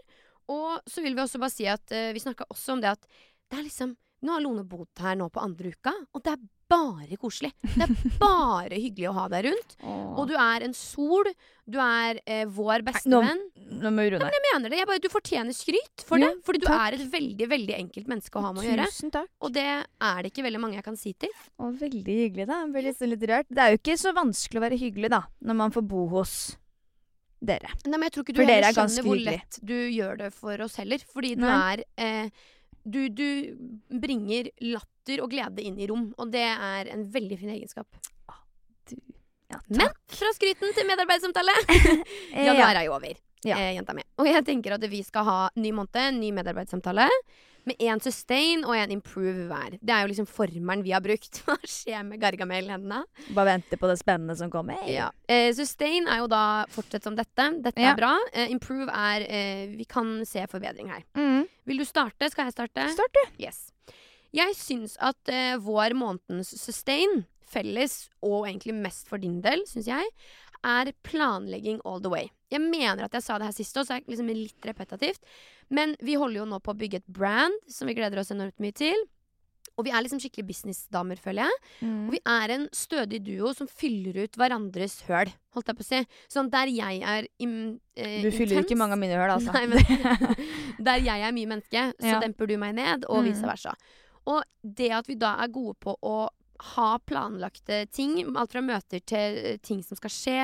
[0.51, 3.07] Og så vil vi også bare si at uh, vi snakka også om det at
[3.07, 3.95] det er liksom
[4.25, 6.45] Nå har Lone bodd her nå på andre uka, og det er
[6.75, 7.51] bare koselig.
[7.75, 7.91] Det er
[8.23, 9.75] bare hyggelig å ha deg rundt.
[9.85, 11.29] Og du er en sol.
[11.69, 13.43] Du er eh, vår nå- bestevenn.
[13.85, 14.31] Nå må vi runde.
[14.33, 14.79] Jeg mener det.
[14.81, 16.41] Jeg bare, du fortjener skryt for Ja, det.
[16.49, 16.81] Fordi du takk.
[16.87, 18.89] er et veldig, veldig enkelt menneske å ha med å gjøre.
[18.91, 19.29] Tusen takk.
[19.45, 21.37] Og det er det ikke veldig mange jeg kan si til.
[21.61, 22.63] Å, veldig hyggelig, da.
[22.65, 23.53] Jeg ble litt, litt rørt.
[23.53, 26.35] Det er jo ikke så vanskelig å være hyggelig, da, når man får bo hos
[27.45, 27.71] dere.
[27.85, 30.31] Nei, men jeg tror ikke du heller er ganske skjønner hvor lett du gjør det
[30.33, 31.03] for oss heller.
[31.13, 31.57] Fordi du Nei.
[31.75, 32.45] er eh,
[32.85, 33.27] du, du
[34.01, 37.89] bringer latter og glede inn i rom, og det er en veldig fin egenskap.
[39.51, 41.53] Ja, Men fra skryten til medarbeidersamtale!
[42.33, 43.15] ja, Januar er jo over,
[43.45, 43.59] Ja.
[43.61, 44.03] eh, jenta mi.
[44.19, 47.07] Og jeg tenker at vi skal ha ny måned, ny medarbeidssamtale.
[47.65, 49.79] Med én sustain og én improve hver.
[49.81, 51.39] Det er jo liksom formelen vi har brukt.
[51.47, 52.99] Hva skjer med Gargamel-hendene?
[53.33, 54.83] Bare vente på det spennende som kommer.
[54.91, 55.07] Ja.
[55.29, 56.43] Eh, sustain er jo da
[56.75, 57.47] fortsett som dette.
[57.65, 57.93] Dette Ja.
[57.95, 58.13] er bra.
[58.35, 61.05] Eh, improve er eh, Vi kan se forbedring her.
[61.17, 61.47] Mm.
[61.65, 62.29] Vil du starte?
[62.31, 62.89] Skal jeg starte?
[62.93, 63.45] Start, du.
[63.45, 63.71] Yes.
[64.35, 69.87] Jeg syns at eh, vår månedens sustain, felles og egentlig mest for din del, syns
[69.87, 70.05] jeg,
[70.65, 72.29] er planlegging all the way.
[72.55, 75.21] Jeg mener at jeg sa det her sist òg, så er det liksom litt repetitivt.
[75.75, 78.59] Men vi holder jo nå på å bygge et brand som vi gleder oss enormt
[78.63, 79.05] mye til.
[79.75, 81.57] Og vi er liksom skikkelig businessdamer, føler jeg.
[81.83, 82.03] Mm.
[82.07, 85.89] Og vi er en stødig duo som fyller ut hverandres høl, holdt jeg på å
[85.89, 86.01] si.
[86.31, 89.51] Sånn der jeg er im, eh, Du fyller intens, ikke mange av mine høl, altså.
[89.57, 89.83] Nei, men
[90.91, 92.21] der jeg er mye menneske, så Ja.
[92.23, 93.33] demper du meg ned, og Mm.
[93.33, 93.75] vice versa.
[94.31, 96.29] Og det at vi da er gode på å
[96.75, 100.37] ha planlagte ting, alt fra møter til eh, ting som skal skje,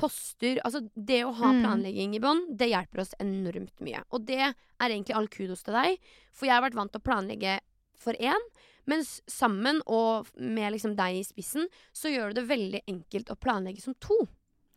[0.00, 1.62] poster Altså det å ha Mm.
[1.64, 4.02] planlegging i bånn, det hjelper oss enormt mye.
[4.12, 4.54] Og det er
[4.88, 5.98] egentlig all kudos til deg,
[6.32, 7.58] for jeg har vært vant til å planlegge
[7.96, 8.48] for én.
[8.86, 13.36] Mens sammen, og med liksom deg i spissen, så gjør du det veldig enkelt å
[13.40, 14.18] planlegge som to.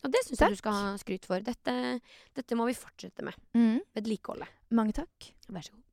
[0.05, 1.41] Og det syns jeg du skal ha skryt for.
[1.43, 1.99] Dette,
[2.37, 3.35] dette må vi fortsette med.
[3.57, 3.81] Mm.
[3.97, 4.47] Vedlikeholdet.
[4.71, 5.33] Mange takk.
[5.51, 5.83] Vær så god.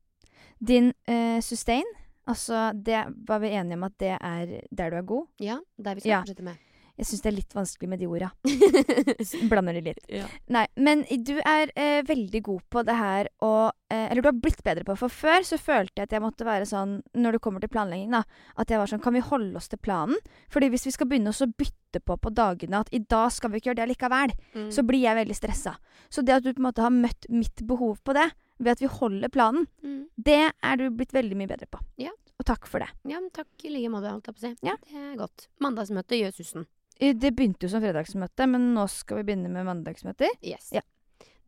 [0.61, 1.89] Din uh, sustain,
[2.27, 5.27] altså det var vi enige om at det er der du er god.
[5.41, 6.21] Ja, der vi skal Ja.
[6.23, 6.57] fortsette med.
[6.97, 8.29] Jeg syns det er litt vanskelig med de orda.
[9.51, 9.99] Blander de litt.
[10.09, 10.27] Ja.
[10.55, 14.37] Nei, men du er eh, veldig god på det her og eh, Eller du har
[14.39, 15.01] blitt bedre på det.
[15.01, 18.13] For før så følte jeg at jeg måtte være sånn Når det kommer til planlegging,
[18.15, 18.23] da.
[18.57, 20.15] At jeg var sånn Kan vi holde oss til planen?
[20.55, 23.59] Fordi hvis vi skal begynne å bytte på på dagene at i dag skal vi
[23.61, 24.71] ikke gjøre det likevel, Mm.
[24.71, 25.73] så blir jeg veldig stressa.
[26.11, 28.29] Så det at du på en måte har møtt mitt behov på det,
[28.59, 30.01] ved at vi holder planen, mm.
[30.17, 31.81] det er du blitt veldig mye bedre på.
[32.03, 32.13] Ja.
[32.35, 32.91] Og takk for det.
[33.07, 34.55] Ja, men takk i like måte, holdt jeg på å si.
[34.67, 34.79] Ja.
[34.83, 35.47] Det er godt.
[35.63, 36.67] Mandagsmøte gjør susen.
[36.99, 40.35] Det begynte jo som fredagsmøte, men nå skal vi begynne med mandagsmøter.
[40.47, 40.71] Yes.
[40.75, 40.83] Ja.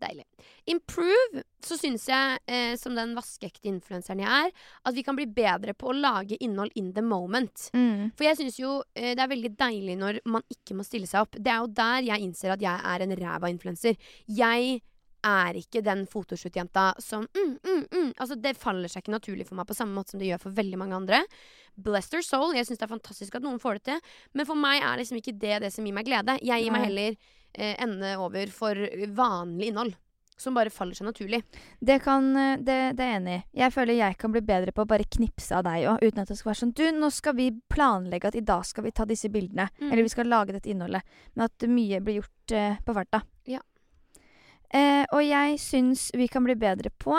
[0.02, 0.26] Deilig.
[0.68, 5.24] Improve, så syns jeg, eh, som den vaskeekte influenseren jeg er, at vi kan bli
[5.24, 7.70] bedre på å lage innhold in the moment.
[7.72, 8.12] Mm.
[8.18, 11.24] For jeg syns jo eh, det er veldig deilig når man ikke må stille seg
[11.24, 11.38] opp.
[11.40, 13.96] Det er jo der jeg innser at jeg er en ræva influenser.
[14.28, 14.82] Jeg
[15.26, 18.10] er ikke den fotoshoot-jenta som mm, mm, mm.
[18.14, 20.56] Altså, det faller seg ikke naturlig for meg på samme måte som det gjør for
[20.56, 21.22] veldig mange andre.
[21.74, 22.54] Bless their soul.
[22.56, 24.16] Jeg syns det er fantastisk at noen får det til.
[24.38, 26.38] Men for meg er liksom ikke det det som gir meg glede.
[26.46, 27.14] Jeg gir meg heller
[27.52, 29.94] eh, ende over for vanlig innhold.
[30.36, 31.40] Som bare faller seg naturlig.
[31.80, 33.44] Det kan eh, det, det er jeg enig i.
[33.62, 36.32] Jeg føler jeg kan bli bedre på å bare knipse av deg òg, uten at
[36.32, 39.08] det skal være sånn Du, nå skal vi planlegge at i dag skal vi ta
[39.08, 39.70] disse bildene.
[39.80, 39.88] Mm.
[39.90, 41.16] Eller vi skal lage dette innholdet.
[41.34, 43.24] Men at mye blir gjort eh, på farta.
[43.48, 43.64] Ja.
[44.74, 47.16] Eh, og jeg syns vi kan bli bedre på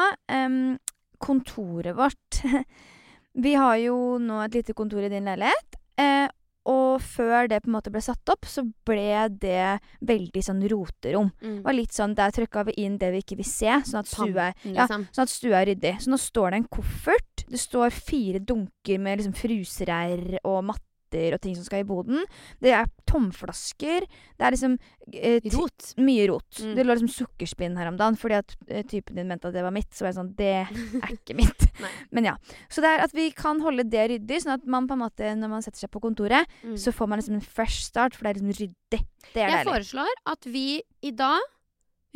[1.18, 2.42] kontoret vårt.
[3.46, 5.80] vi har jo nå et lite kontor i din leilighet.
[5.98, 6.28] Eh,
[6.68, 11.30] og før det på en måte ble satt opp, så ble det veldig sånn roterom.
[11.40, 11.54] Mm.
[11.62, 14.12] Det var litt sånn, Der trykka vi inn det vi ikke vil se, sånn at
[14.12, 15.08] stua ja, liksom.
[15.16, 15.94] Sånn at stua er ryddig.
[16.04, 17.46] Så nå står det en koffert.
[17.48, 20.60] Det står fire dunker med liksom frusereir og
[21.08, 22.24] matter og ting som skal i boden.
[22.62, 24.06] Det er tomflasker.
[24.38, 24.78] Det er liksom
[25.14, 25.94] eh, Rot.
[25.98, 26.60] Mye rot.
[26.62, 26.76] Mm.
[26.76, 29.64] Det lå liksom sukkerspinn her om dagen fordi at eh, typen din mente at det
[29.64, 29.90] var mitt.
[29.96, 31.68] Så var jeg sånn Det er ikke mitt.
[32.12, 32.36] Men ja.
[32.70, 35.32] Så det er at vi kan holde det ryddig, sånn at man på en måte,
[35.38, 36.74] når man setter seg på kontoret, Mm.
[36.80, 39.00] så får man liksom en fresh start, for det er liksom ryddig.
[39.34, 39.68] Det er Jeg deilig.
[39.70, 40.64] foreslår at vi
[41.06, 41.40] i dag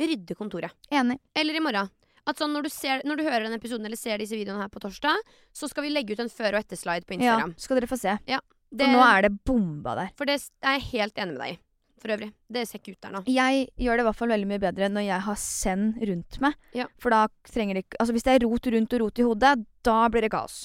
[0.00, 0.72] rydder kontoret.
[0.90, 1.18] Enig.
[1.38, 1.88] Eller i morgen.
[2.26, 4.70] At sånn når du, ser, når du hører denne episoden eller ser disse videoene her
[4.72, 5.16] på torsdag,
[5.54, 7.54] så skal vi legge ut en før- og etterslide på Instagram.
[7.54, 8.16] Ja, skal dere få se.
[8.72, 10.10] Det, For nå er det bomba der.
[10.16, 11.58] for det er jeg helt enig med deg i.
[12.02, 12.32] For øvrig.
[12.50, 13.20] Det ser ikke ut der nå.
[13.30, 16.56] Jeg gjør det i hvert fall veldig mye bedre når jeg har send rundt meg.
[16.74, 16.86] Ja.
[16.98, 19.52] For da trenger det ikke Altså hvis det er rot rundt og rot i hodet,
[19.86, 20.64] da blir det kaos.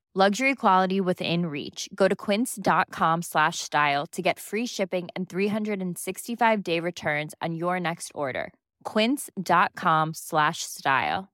[0.13, 1.87] Luxury quality within reach.
[1.95, 7.79] Go to quince.com slash style to get free shipping and 365 day returns on your
[7.79, 8.51] next order.
[8.83, 11.29] Quince.com slash style.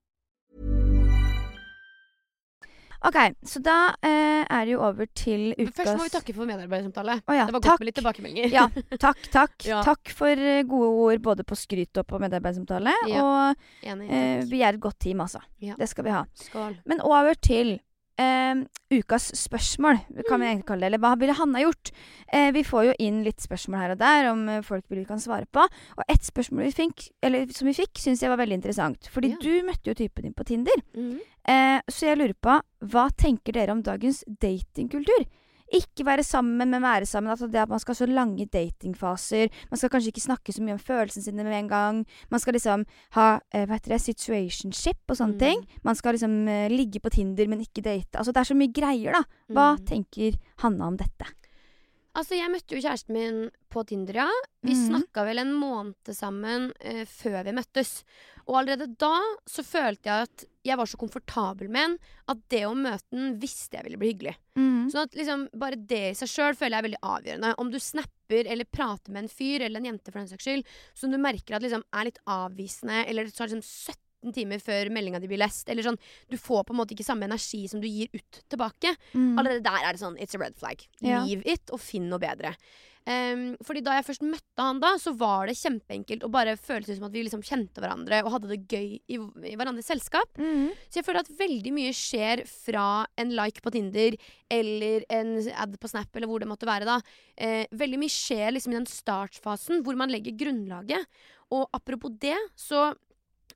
[3.00, 3.16] Ok,
[3.46, 7.18] så da eh, er det jo over til ukas Først må vi takke for medarbeidersamtale.
[7.26, 7.68] Oh, ja, det var takk.
[7.72, 8.48] godt med litt tilbakemeldinger.
[8.54, 8.64] Ja,
[9.06, 9.54] takk, takk.
[9.66, 9.82] Ja.
[9.86, 12.94] Takk for eh, gode ord både på skryt og på medarbeidersamtale.
[13.10, 13.26] Ja.
[13.26, 14.08] Og Enig.
[14.10, 15.42] eh, vi er et godt team, altså.
[15.62, 15.74] Ja.
[15.78, 16.24] Det skal vi ha.
[16.46, 16.78] Skål.
[16.90, 17.78] Men over til
[18.18, 18.60] eh,
[18.90, 19.98] ukas spørsmål,
[20.28, 20.90] kan vi egentlig kalle det.
[20.92, 21.90] Eller hva ville Hanna gjort?
[22.32, 25.20] Eh, vi får jo inn litt spørsmål her og der om eh, folk vi kan
[25.22, 25.64] svare på.
[25.96, 29.08] Og ett spørsmål vi fikk, eller, som vi fikk, syns jeg var veldig interessant.
[29.12, 29.40] Fordi Ja.
[29.42, 30.80] du møtte jo typen din på Tinder.
[30.96, 31.18] Mm.
[31.48, 35.26] Eh, så jeg lurer på, hva tenker dere om dagens datingkultur?
[35.74, 37.30] Ikke være sammen, men være sammen.
[37.30, 39.50] Altså det at Man skal ha så lange datingfaser.
[39.70, 41.98] Man skal kanskje ikke snakke så mye om følelsene sine med en gang.
[42.30, 42.86] Man skal liksom
[43.18, 45.38] ha eh, hva heter det, situationship og sånne Mm.
[45.38, 45.66] ting.
[45.84, 48.16] Man skal liksom eh, ligge på Tinder, men ikke date.
[48.16, 49.22] Altså Det er så mye greier, da.
[49.52, 49.84] Hva Mm.
[49.84, 51.26] tenker Hanna om dette?
[52.16, 54.28] Altså, jeg møtte jo kjæresten min på Tinder, ja.
[54.64, 54.88] Vi mm.
[54.88, 58.02] snakka vel en måned sammen eh, før vi møttes.
[58.48, 59.12] Og allerede da
[59.46, 61.96] så følte jeg at jeg var så komfortabel med den
[62.32, 64.34] at det å møte den visste jeg ville bli hyggelig.
[64.92, 67.54] Sånn at liksom, bare det i seg sjøl føler jeg er veldig avgjørende.
[67.62, 70.74] Om du snapper eller prater med en fyr eller en jente for den saks skyld,
[70.96, 75.20] som du merker at liksom er litt avvisende, eller tar liksom 17 timer før meldinga
[75.22, 75.98] di blir lest, eller sånn
[76.30, 78.94] Du får på en måte ikke samme energi som du gir ut tilbake.
[79.14, 79.38] Mm.
[79.38, 80.82] Allerede der er det sånn it's a red flag.
[81.00, 81.22] Ja.
[81.24, 82.56] Leave it, og finn noe bedre.
[83.08, 86.98] Ehm, fordi da jeg først møtte han da, så var det kjempeenkelt og bare føltes
[86.98, 90.28] som at vi liksom kjente hverandre og hadde det gøy i, i hverandres selskap.
[90.36, 90.74] Mm.
[90.88, 94.18] Så jeg føler at veldig mye skjer fra en like på Tinder
[94.52, 97.00] eller en ad på Snap eller hvor det måtte være da.
[97.38, 101.20] Uh, veldig mye skjer liksom i den startfasen hvor man legger grunnlaget.
[101.54, 102.90] Og apropos det, så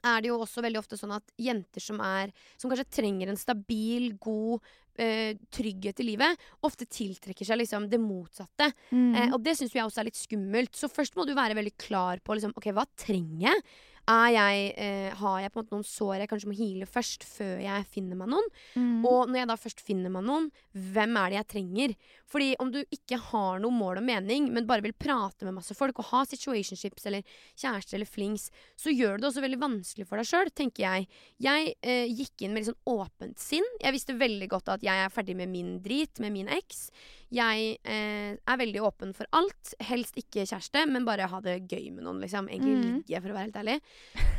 [0.03, 3.39] er det jo også veldig ofte sånn at jenter som er Som kanskje trenger en
[3.39, 4.63] stabil, god
[5.01, 8.71] eh, trygghet i livet, ofte tiltrekker seg liksom det motsatte.
[8.91, 9.15] Mm.
[9.15, 10.75] Eh, og det syns jeg også er litt skummelt.
[10.77, 13.65] Så først må du være veldig klar på liksom, ok, hva trenger jeg?
[14.03, 17.61] Jeg eh, har jeg på en måte noen sår jeg kanskje må heale først, før
[17.63, 18.49] jeg finner meg noen?
[18.75, 19.05] Mm.
[19.07, 21.95] Og når jeg da først finner meg noen, hvem er det jeg trenger?
[22.33, 25.77] Fordi om du ikke har noe mål og mening, men bare vil prate med masse
[25.79, 27.23] folk og ha situationships eller
[27.55, 31.09] kjæreste eller flings, så gjør du det også veldig vanskelig for deg sjøl, tenker jeg.
[31.47, 33.67] Jeg eh, gikk inn med litt sånn åpent sinn.
[33.85, 36.89] Jeg visste veldig godt at jeg er ferdig med min drit, med min eks.
[37.33, 39.73] Jeg eh, er veldig åpen for alt.
[39.89, 42.51] Helst ikke kjæreste, men bare ha det gøy med noen, liksom.
[42.53, 42.85] Egentlig mm.
[43.01, 43.77] ligge, for å være helt ærlig.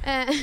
[0.06, 0.34] Eh,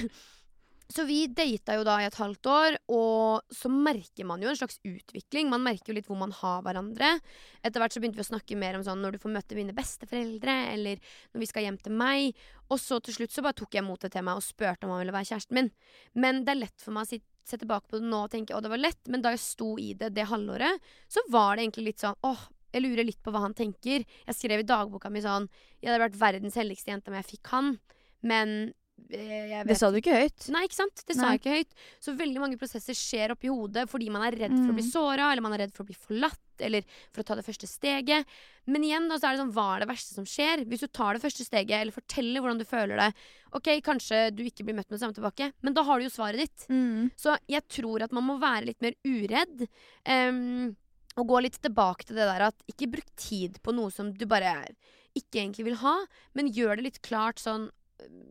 [0.94, 4.59] så vi data jo da i et halvt år, og så merker man jo en
[4.59, 5.53] slags utvikling.
[5.53, 7.12] Man merker jo litt hvor man har hverandre.
[7.62, 9.76] Etter hvert så begynte vi å snakke mer om sånn når du får møte mine
[9.76, 10.98] besteforeldre, eller
[11.30, 12.40] når vi skal hjem til meg.
[12.66, 15.05] Og så til slutt så bare tok jeg motet til meg og spurte om han
[15.05, 15.70] ville være kjæresten min.
[16.18, 18.57] Men det er lett for meg å si, se tilbake på det nå og tenke
[18.57, 21.66] å det var lett, men da jeg sto i det det halvåret, så var det
[21.66, 24.05] egentlig litt sånn åh, jeg lurer litt på hva han tenker.
[24.07, 25.48] Jeg skrev i dagboka mi sånn
[25.80, 27.72] Jeg hadde vært verdens heldigste jente om jeg fikk han,
[28.22, 28.72] men
[29.09, 30.48] Det sa du ikke høyt.
[30.55, 31.03] Nei, ikke sant?
[31.07, 31.72] Det sa jeg ikke høyt.
[32.01, 34.90] Så veldig mange prosesser skjer oppi hodet fordi man er redd for å bli Mm.
[34.92, 37.66] såra, eller man er redd for å bli forlatt, eller for å ta det første
[37.66, 38.26] steget.
[38.66, 40.64] Men igjen, da, så er det sånn, hva er det verste som skjer?
[40.68, 43.14] Hvis du tar det første steget, eller forteller hvordan du føler det,
[43.53, 46.11] ok, kanskje du ikke blir møtt med det samme tilbake, men da har du jo
[46.14, 46.66] svaret ditt.
[46.68, 47.11] Mm.
[47.16, 49.66] Så jeg tror at man må være litt mer uredd.
[50.07, 50.76] Um,
[51.18, 54.26] og gå litt tilbake til det der at ikke bruk tid på noe som du
[54.30, 54.53] bare
[55.18, 55.96] ikke egentlig vil ha,
[56.38, 57.70] men gjør det litt klart sånn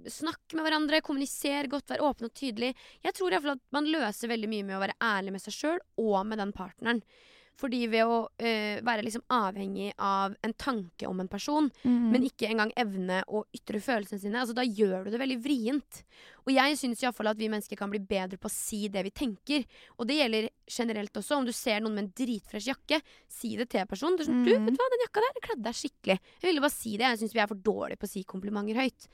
[0.09, 2.73] Snakk med hverandre, kommuniser godt, vær åpen og tydelig.
[3.03, 5.43] Jeg tror i hvert fall at man løser veldig mye med å være ærlig med
[5.43, 7.03] seg sjøl og med den partneren.
[7.59, 12.05] Fordi ved å eh, være liksom avhengig av en tanke om en person, Mm.
[12.13, 15.99] men ikke engang evne å ytre følelsene sine, altså da gjør du det veldig vrient.
[16.47, 19.11] Og jeg syns iallfall at vi mennesker kan bli bedre på å si det vi
[19.11, 19.65] tenker.
[19.99, 21.35] Og det gjelder generelt også.
[21.41, 24.15] Om du ser noen med en dritfresh jakke, si det til personen.
[24.15, 24.65] Du, er sånn, du Mm.
[24.65, 26.19] vet du hva, den jakka der kledde deg skikkelig.
[26.39, 27.05] Jeg ville bare si det.
[27.11, 29.09] Jeg syns vi er for dårlige på å si komplimenter høyt.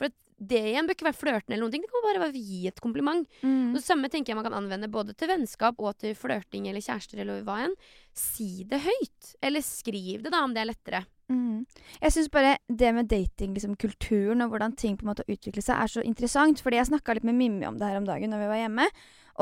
[0.00, 0.12] For
[0.42, 1.84] det igjen bør ikke være flørtende eller noen ting.
[1.84, 3.26] Det kan bare være å gi et kompliment.
[3.44, 3.74] Mm.
[3.76, 7.22] Det samme tenker jeg man kan anvende både til vennskap og til flørting eller kjærester
[7.22, 7.76] eller hva enn.
[8.16, 9.34] Si det høyt.
[9.44, 11.04] Eller skriv det, da, om det er lettere.
[11.32, 11.62] Mm.
[12.02, 15.64] Jeg syns bare det med dating, liksom, kulturen og hvordan ting på en måte utvikler
[15.64, 16.64] seg, er så interessant.
[16.64, 18.90] Fordi jeg snakka litt med Mimmi om det her om dagen når vi var hjemme.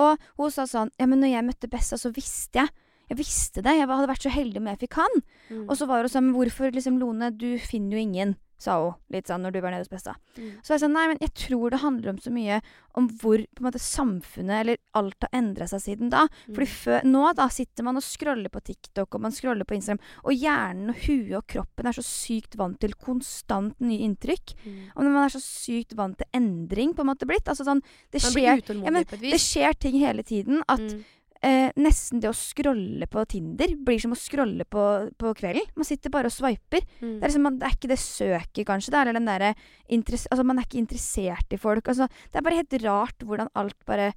[0.00, 2.74] Og hun sa sånn Ja, men når jeg møtte Bessa, så visste jeg.
[3.10, 3.72] Jeg visste det.
[3.74, 5.16] Jeg hadde vært så heldig om jeg fikk han.
[5.48, 5.64] Mm.
[5.64, 7.32] Og så var hun sånn hvorfor, liksom, Lone?
[7.34, 10.12] Du finner jo ingen, sa hun litt sånn når du var nede hos Bessa.
[10.36, 10.50] Mm.
[10.60, 12.58] Så var jeg sånn Nei, men jeg tror det handler om så mye
[12.98, 16.26] om hvor på en måte samfunnet eller alt har endra seg siden da.
[16.50, 16.74] Fordi Mm.
[16.82, 20.32] før, nå da sitter man og scroller på TikTok og man scroller på Instagram, og
[20.34, 24.54] hjernen og huet og kroppen er så sykt vant til konstant nye inntrykk.
[24.66, 24.90] Mm.
[24.96, 27.82] Og når man er så sykt vant til endring, på en måte blitt altså sånn,
[28.12, 30.62] det, skjer, ja, men det skjer ting hele tiden.
[30.68, 31.04] At Mm.
[31.46, 34.84] Eh, nesten det å scrolle på Tinder blir som å scrolle på,
[35.20, 35.68] på kvelden.
[35.78, 36.84] Man sitter bare og sveiper.
[37.00, 37.18] Mm.
[37.20, 38.92] Det liksom, det er ikke det søket, kanskje.
[38.92, 41.88] Det er, eller den der altså, Man er ikke interessert i folk.
[41.88, 44.12] Altså, det er bare helt rart hvordan alt bare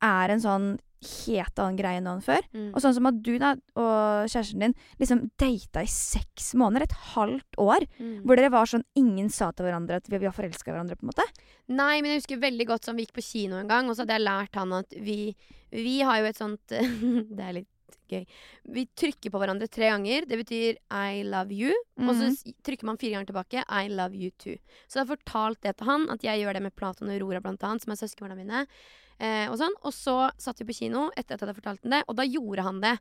[0.00, 0.70] er en sånn
[1.00, 2.44] helt annen greie nå enn før.
[2.52, 2.68] Mm.
[2.74, 6.98] Og sånn som at du da, og kjæresten din liksom data i seks måneder, et
[7.14, 8.22] halvt år, Mm.
[8.24, 11.04] hvor dere var sånn Ingen sa til hverandre at vi var forelska i hverandre, på
[11.06, 11.24] en måte.
[11.68, 14.04] Nei, men jeg husker veldig godt sånn vi gikk på kino en gang, og så
[14.04, 15.34] hadde jeg lært han at vi
[15.72, 16.66] Vi har jo et sånt
[17.36, 17.68] Det er litt
[18.08, 18.26] gøy.
[18.72, 20.26] Vi trykker på hverandre tre ganger.
[20.26, 21.72] Det betyr I love you.
[21.98, 22.54] Og så Mhm.
[22.62, 24.56] trykker man fire ganger tilbake I love you too.
[24.88, 27.40] Så jeg har fortalt det til han, at jeg gjør det med Platon og Aurora
[27.40, 28.66] blant annet, som er søskenbarna mine.
[29.20, 29.74] Eh, og sånn.
[29.84, 32.22] Og så satt vi på kino etter at jeg hadde fortalt ham det, og da
[32.24, 32.98] gjorde han det.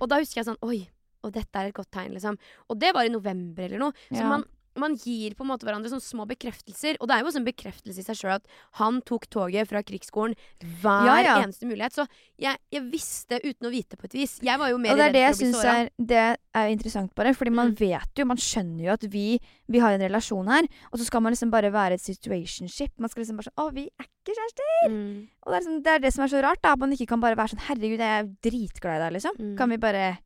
[0.00, 0.88] Og da husker jeg sånn Oi,
[1.22, 2.38] og dette er et godt tegn, liksom.
[2.70, 3.92] Og det var i november eller noe.
[4.10, 4.28] Så Ja.
[4.28, 4.44] man,
[4.78, 6.96] man gir på en måte hverandre sånne små bekreftelser.
[7.00, 8.46] Og det er jo også en bekreftelse i seg sjøl at
[8.78, 10.36] han tok toget fra krigsskolen
[10.82, 11.34] hver Ja, ja.
[11.42, 11.92] eneste mulighet.
[11.96, 12.06] Så
[12.40, 14.38] jeg, jeg visste uten å vite på et vis.
[14.42, 16.22] Jeg var jo mer Og det er det jeg syns er, det
[16.54, 17.34] er interessant, bare.
[17.34, 17.76] Fordi man Mm.
[17.80, 20.64] vet jo, man skjønner jo at vi, vi har en relasjon her.
[20.92, 22.92] Og så skal man liksom bare være et situationship.
[22.98, 24.90] Man skal liksom bare sånn Å, vi er ikke kjærester!
[24.90, 25.28] Mm.
[25.44, 26.72] Og det er, liksom, det er det som er så rart, da.
[26.72, 29.38] At man ikke kan bare være sånn Herregud, jeg er dritglad i deg, liksom.
[29.38, 29.56] Mm.
[29.58, 30.18] Kan vi bare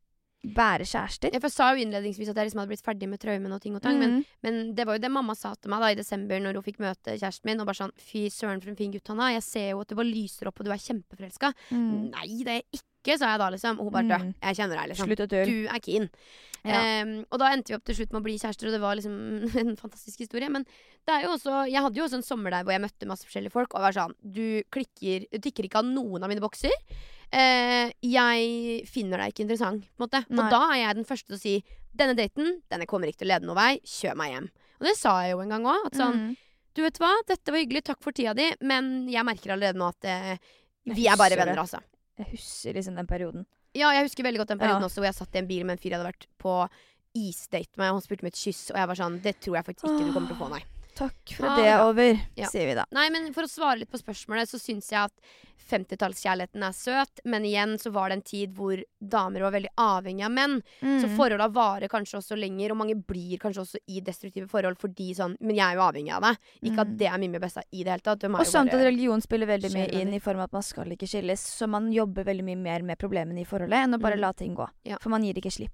[0.45, 1.33] være kjærester?
[1.33, 3.83] Jeg sa jo innledningsvis at jeg liksom hadde blitt ferdig med traumene og ting og
[3.83, 3.99] tang.
[3.99, 4.25] Men, Mm.
[4.43, 6.79] men det var jo det mamma sa til meg da i desember når hun fikk
[6.85, 7.61] møte kjæresten min.
[7.61, 9.35] Og bare sånn Fy søren, for en fin gutt han er.
[9.41, 11.53] Jeg ser jo at du bare lyser opp, og du er kjempeforelska.
[11.71, 12.11] Mm.
[12.13, 12.85] Nei, det er jeg ikke,
[13.21, 13.77] sa jeg da, liksom.
[13.79, 14.35] Og hun bare Mm.
[14.41, 15.07] Jeg kjenner deg, liksom.
[15.11, 15.45] Slutt å tulle.
[15.45, 16.09] Du er keen.
[16.65, 17.03] Ja.
[17.05, 18.97] Um, og da endte vi opp til slutt med å bli kjærester, og det var
[18.97, 19.15] liksom
[19.61, 20.49] en fantastisk historie.
[20.49, 20.65] Men
[21.05, 23.27] det er jo også Jeg hadde jo også en sommer der hvor jeg møtte masse
[23.29, 26.73] forskjellige folk, og var sånn Du klikker Du tikker ikke av noen av mine bokser.
[27.35, 30.25] Uh, jeg finner deg ikke interessant, på en måte.
[30.31, 30.41] Nei.
[30.41, 31.55] Og da er jeg den første til å si
[31.95, 33.73] denne daten denne kommer ikke til å lede noen vei.
[33.85, 34.49] Kjør meg hjem.
[34.81, 35.87] Og det sa jeg jo en gang òg.
[35.91, 36.33] At sånn Mm.
[36.75, 39.87] Du vet hva, dette var hyggelig, takk for tida di, men jeg merker allerede nå
[39.93, 40.39] at eh,
[40.91, 41.79] vi er bare venner, altså.
[42.19, 43.47] Jeg husker liksom den perioden.
[43.75, 44.87] Ja, jeg husker veldig godt den perioden Ja.
[44.87, 46.69] også hvor jeg satt i en bil med en fyr jeg hadde vært på
[47.15, 49.65] isdate med, og han spurte om et kyss, og jeg var sånn Det tror jeg
[49.67, 50.63] faktisk ikke du kommer til å få, nei.
[50.95, 52.47] Takk for ah, det er over, Ja.
[52.47, 52.85] sier vi da.
[52.93, 55.13] Nei, men for å svare litt på spørsmålet, så syns jeg at
[55.71, 60.25] 50-tallskjærligheten er søt, men igjen så var det en tid hvor damer var veldig avhengig
[60.27, 60.63] av menn.
[60.81, 61.17] Så Mm.
[61.17, 65.37] forholda varer kanskje også lenger, og mange blir kanskje også i destruktive forhold fordi sånn
[65.41, 66.37] Men jeg er jo avhengig av deg.
[66.63, 66.97] Ikke at Mm.
[66.99, 68.25] det er Mimmi besta i det hele tatt.
[68.25, 71.09] Og jo at religion spiller veldig mye inn i form av at man skal ikke
[71.09, 71.41] skilles.
[71.41, 74.21] Så man jobber veldig mye mer med problemene i forholdet enn å bare Mm.
[74.21, 74.69] la ting gå.
[74.85, 74.97] Ja.
[75.01, 75.71] For man gir ikke slipp.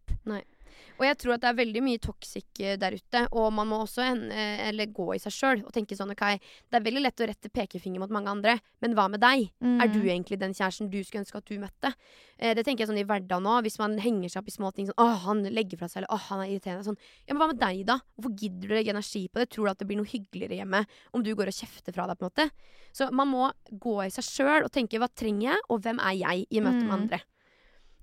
[1.00, 3.78] Og jeg tror at det er veldig mye toxic eh, der ute, og man må
[3.86, 6.20] også en, eh, eller gå i seg sjøl og tenke sånn OK,
[6.68, 9.46] det er veldig lett å rette pekefinger mot mange andre, men hva med deg?
[9.80, 10.10] Er du Mm.
[10.12, 11.94] egentlig den kjæresten du skulle ønske at du møtte?
[12.38, 14.74] Eh, det tenker jeg sånn i hverdagen òg, hvis man henger seg opp i små
[14.76, 16.84] ting sånn Å, han legger fra seg, eller å, han er irriterende.
[16.84, 16.98] Sånn.
[17.26, 17.98] Ja, men hva med deg, da?
[18.20, 19.48] Hvorfor gidder du å legge energi på det?
[19.50, 20.84] Tror du at det blir noe hyggeligere hjemme
[21.14, 22.50] om du går og kjefter fra deg, på en måte?
[22.92, 26.16] Så man må gå i seg sjøl og tenke hva trenger jeg, og hvem er
[26.20, 27.20] jeg i møte med Mm.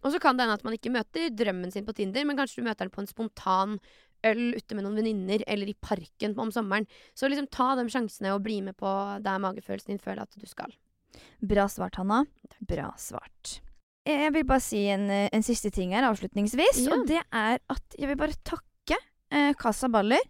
[0.03, 2.61] Og så kan det hende at man ikke møter drømmen sin på Tinder, men kanskje
[2.61, 3.77] du møter den på en spontan
[4.25, 6.87] øl ute med noen venninner, eller i parken om sommeren.
[7.17, 8.91] Så liksom ta de sjansene og bli med på
[9.23, 10.73] der magefølelsen din føler at du skal.
[11.41, 12.23] Bra svart, Hanna.
[12.67, 13.59] Bra svart.
[14.07, 16.85] Jeg vil bare si en, eh, en siste ting her avslutningsvis.
[16.85, 16.95] Ja.
[16.95, 18.95] Og det er at jeg vil bare takke
[19.31, 20.21] eh, Casa Baller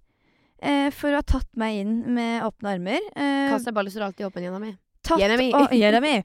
[0.61, 3.09] eh, for å ha tatt meg inn med åpne armer.
[3.13, 4.77] Eh, Kassa baller står alltid åpen gjennom meg.
[5.07, 5.49] Tatt Jeremy.
[5.55, 6.15] Å, Jeremy.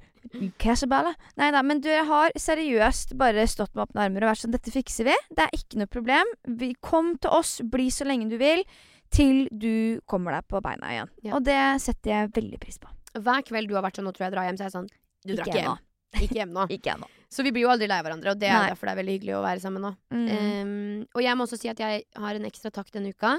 [1.41, 4.73] Nei da, men dere har seriøst bare stått med åpne armer og vært sånn Dette
[4.75, 5.17] fikser vi.
[5.35, 6.33] Det er ikke noe problem.
[6.61, 8.65] Vi, kom til oss, bli så lenge du vil,
[9.13, 11.15] til du kommer deg på beina igjen.
[11.27, 11.37] Ja.
[11.37, 12.91] Og det setter jeg veldig pris på.
[13.13, 14.93] Hver kveld du har vært sånn 'nå tror jeg drar hjem', så er jeg sånn
[15.23, 15.83] Du drar Ikke ikke hjem.
[16.21, 16.67] Ikke hjem nå.
[16.77, 17.09] Ikke ennå.
[17.33, 18.71] Så vi blir jo aldri lei av hverandre, og det er Nei.
[18.73, 19.93] derfor det er veldig hyggelig å være sammen nå.
[20.13, 20.27] Mm.
[20.29, 23.39] Um, og jeg må også si at jeg har en ekstra takk denne uka.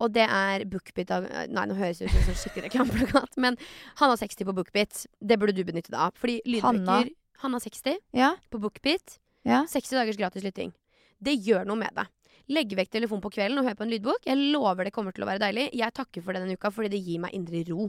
[0.00, 3.36] Og det er Bookbit av Nei, nå høres det ut som en sånn skikkelig reklameplakat,
[3.44, 3.58] men
[4.00, 5.04] Hanna 60 på Bookbit.
[5.20, 6.14] Det burde du benytte deg av.
[6.20, 7.02] Fordi lydbøker Hanna?
[7.42, 8.34] Hanna 60 ja.
[8.52, 9.18] på Bookbit.
[9.48, 9.64] Ja.
[9.68, 10.72] 60 dagers gratis lytting.
[11.20, 12.08] Det gjør noe med deg.
[12.50, 14.24] Legg vekk telefonen på kvelden og hør på en lydbok.
[14.26, 15.68] Jeg lover det kommer til å være deilig.
[15.78, 17.86] Jeg takker for det denne uka fordi det gir meg indre ro.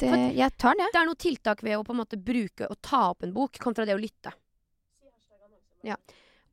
[0.00, 0.92] Det, jeg tar den, jeg.
[0.92, 3.60] Det er noe tiltak ved å på en måte bruke og ta opp en bok
[3.62, 4.32] kontra det å lytte.
[5.86, 5.94] Ja.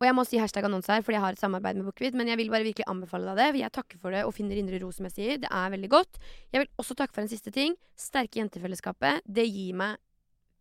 [0.03, 2.15] Og jeg må si hashtag annonse her, fordi jeg har et samarbeid med Bookbit.
[2.19, 3.61] Men jeg vil bare virkelig anbefale deg det.
[3.63, 5.37] Jeg takker for det og finner indre ro, som jeg sier.
[5.39, 6.19] Det er veldig godt.
[6.51, 7.77] Jeg vil også takke for en siste ting.
[7.95, 9.23] Sterke jentefellesskapet.
[9.23, 9.95] Det gir meg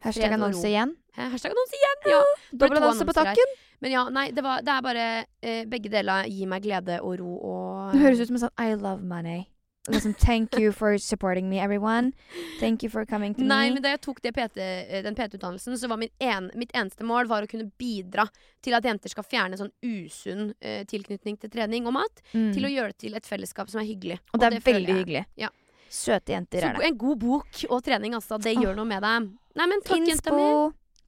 [0.02, 0.94] Hashtag annonse igjen.
[1.18, 2.08] Hashtag annonse igjen!
[2.10, 2.22] Ja.
[2.52, 3.50] Dobbel to annonse på takken.
[3.52, 3.68] her.
[3.82, 5.06] Men ja, nei, det, var, det er bare
[5.42, 8.62] eh, Begge deler gir meg glede og ro og Det høres ut som en sånn
[8.62, 9.48] I love money.
[9.90, 12.12] Liksom, thank you for supporting me, everyone.
[12.60, 13.74] Thank you for coming to Nei, me.
[13.74, 17.02] men da jeg tok det PT, eh, den PT-utdannelsen, så var min en, mitt eneste
[17.02, 18.28] mål var å kunne bidra
[18.62, 22.52] til at jenter skal fjerne sånn usunn uh, tilknytning til trening og mat, Mm.
[22.54, 24.20] til å gjøre det til et fellesskap som er hyggelig.
[24.32, 24.98] Og det er det veldig jeg.
[25.02, 25.24] hyggelig.
[25.36, 25.48] Ja.
[25.90, 26.84] Søte jenter Så er det.
[26.86, 28.38] en god bok og trening, altså.
[28.40, 29.26] Det gjør noe med deg.
[29.58, 30.46] Nei, men takk, jenta mi.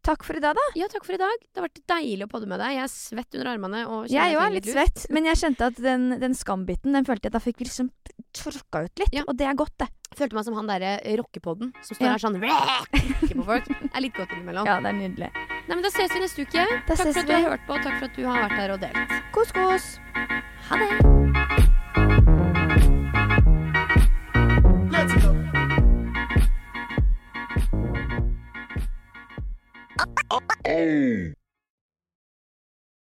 [0.05, 0.64] Takk for i dag, da.
[0.76, 1.32] Ja, takk for i dag.
[1.48, 2.74] Det har vært deilig å podde med deg.
[2.76, 3.80] Jeg er svett under armene.
[3.88, 7.30] Og Jeg òg er litt svett, men jeg kjente at den, den skambiten Den følte
[7.30, 7.88] jeg da fikk vi liksom
[8.36, 9.16] tråkka ut litt.
[9.16, 9.24] Ja.
[9.24, 9.88] Og det er godt, det.
[10.14, 10.92] Følte meg som han derre
[11.22, 12.12] rockepodden som står Ja.
[12.12, 13.72] her sånn rocker på folk.
[13.72, 14.66] Det er litt godt innimellom.
[14.70, 15.32] Ja, det er nydelig.
[15.64, 16.68] Nei, men Da ses vi neste uke.
[16.84, 18.59] Da takk for at du har hørt på, og takk for at du har vært
[18.61, 19.20] her og delt.
[19.32, 19.94] Kos, kos.
[20.68, 21.23] Ha det!
[30.66, 31.43] Oh!